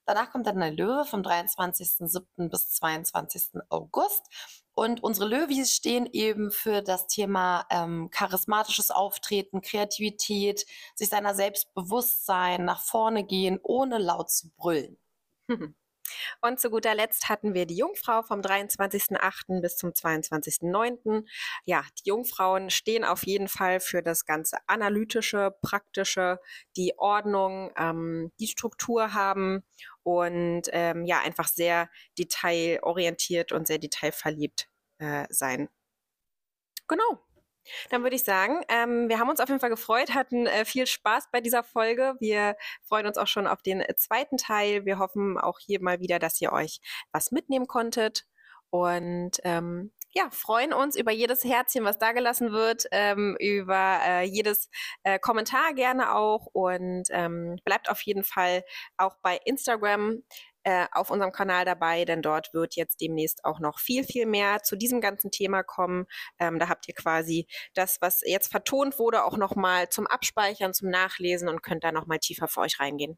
[0.06, 2.50] Danach kommt dann der Löwe vom 23.07.
[2.50, 3.62] bis 22.
[3.70, 4.28] August.
[4.76, 10.66] Und unsere Löwis stehen eben für das Thema ähm, charismatisches Auftreten, Kreativität,
[10.96, 14.98] sich seiner selbst bewusst sein, nach vorne gehen, ohne laut zu brüllen.
[16.42, 19.62] Und zu guter Letzt hatten wir die Jungfrau vom 23.08.
[19.62, 21.26] bis zum 22.09.
[21.66, 26.40] Ja, die Jungfrauen stehen auf jeden Fall für das ganze analytische, praktische,
[26.76, 29.64] die Ordnung, ähm, die Struktur haben
[30.04, 34.68] und ähm, ja, einfach sehr detailorientiert und sehr detailverliebt
[35.00, 35.70] äh, sein.
[36.88, 37.33] Genau.
[37.90, 40.88] Dann würde ich sagen, ähm, wir haben uns auf jeden Fall gefreut, hatten äh, viel
[40.88, 42.16] Spaß bei dieser Folge.
[42.20, 44.86] Wir freuen uns auch schon auf den äh, zweiten Teil.
[44.86, 46.80] Wir hoffen auch hier mal wieder, dass ihr euch
[47.12, 48.26] was mitnehmen konntet.
[48.70, 54.24] Und ähm, ja, freuen uns über jedes Herzchen, was da gelassen wird, ähm, über äh,
[54.24, 54.70] jedes
[55.04, 58.64] äh, Kommentar gerne auch und ähm, bleibt auf jeden Fall
[58.98, 60.22] auch bei Instagram
[60.64, 64.64] äh, auf unserem Kanal dabei, denn dort wird jetzt demnächst auch noch viel, viel mehr
[64.64, 66.06] zu diesem ganzen Thema kommen.
[66.40, 70.90] Ähm, da habt ihr quasi das, was jetzt vertont wurde, auch nochmal zum Abspeichern, zum
[70.90, 73.18] Nachlesen und könnt da nochmal tiefer für euch reingehen.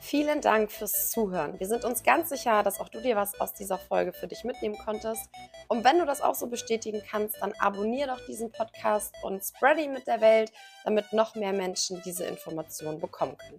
[0.00, 1.58] Vielen Dank fürs Zuhören.
[1.58, 4.44] Wir sind uns ganz sicher, dass auch du dir was aus dieser Folge für dich
[4.44, 5.28] mitnehmen konntest.
[5.66, 9.78] Und wenn du das auch so bestätigen kannst, dann abonniere doch diesen Podcast und spread
[9.78, 10.52] ihn mit der Welt,
[10.84, 13.58] damit noch mehr Menschen diese Informationen bekommen können.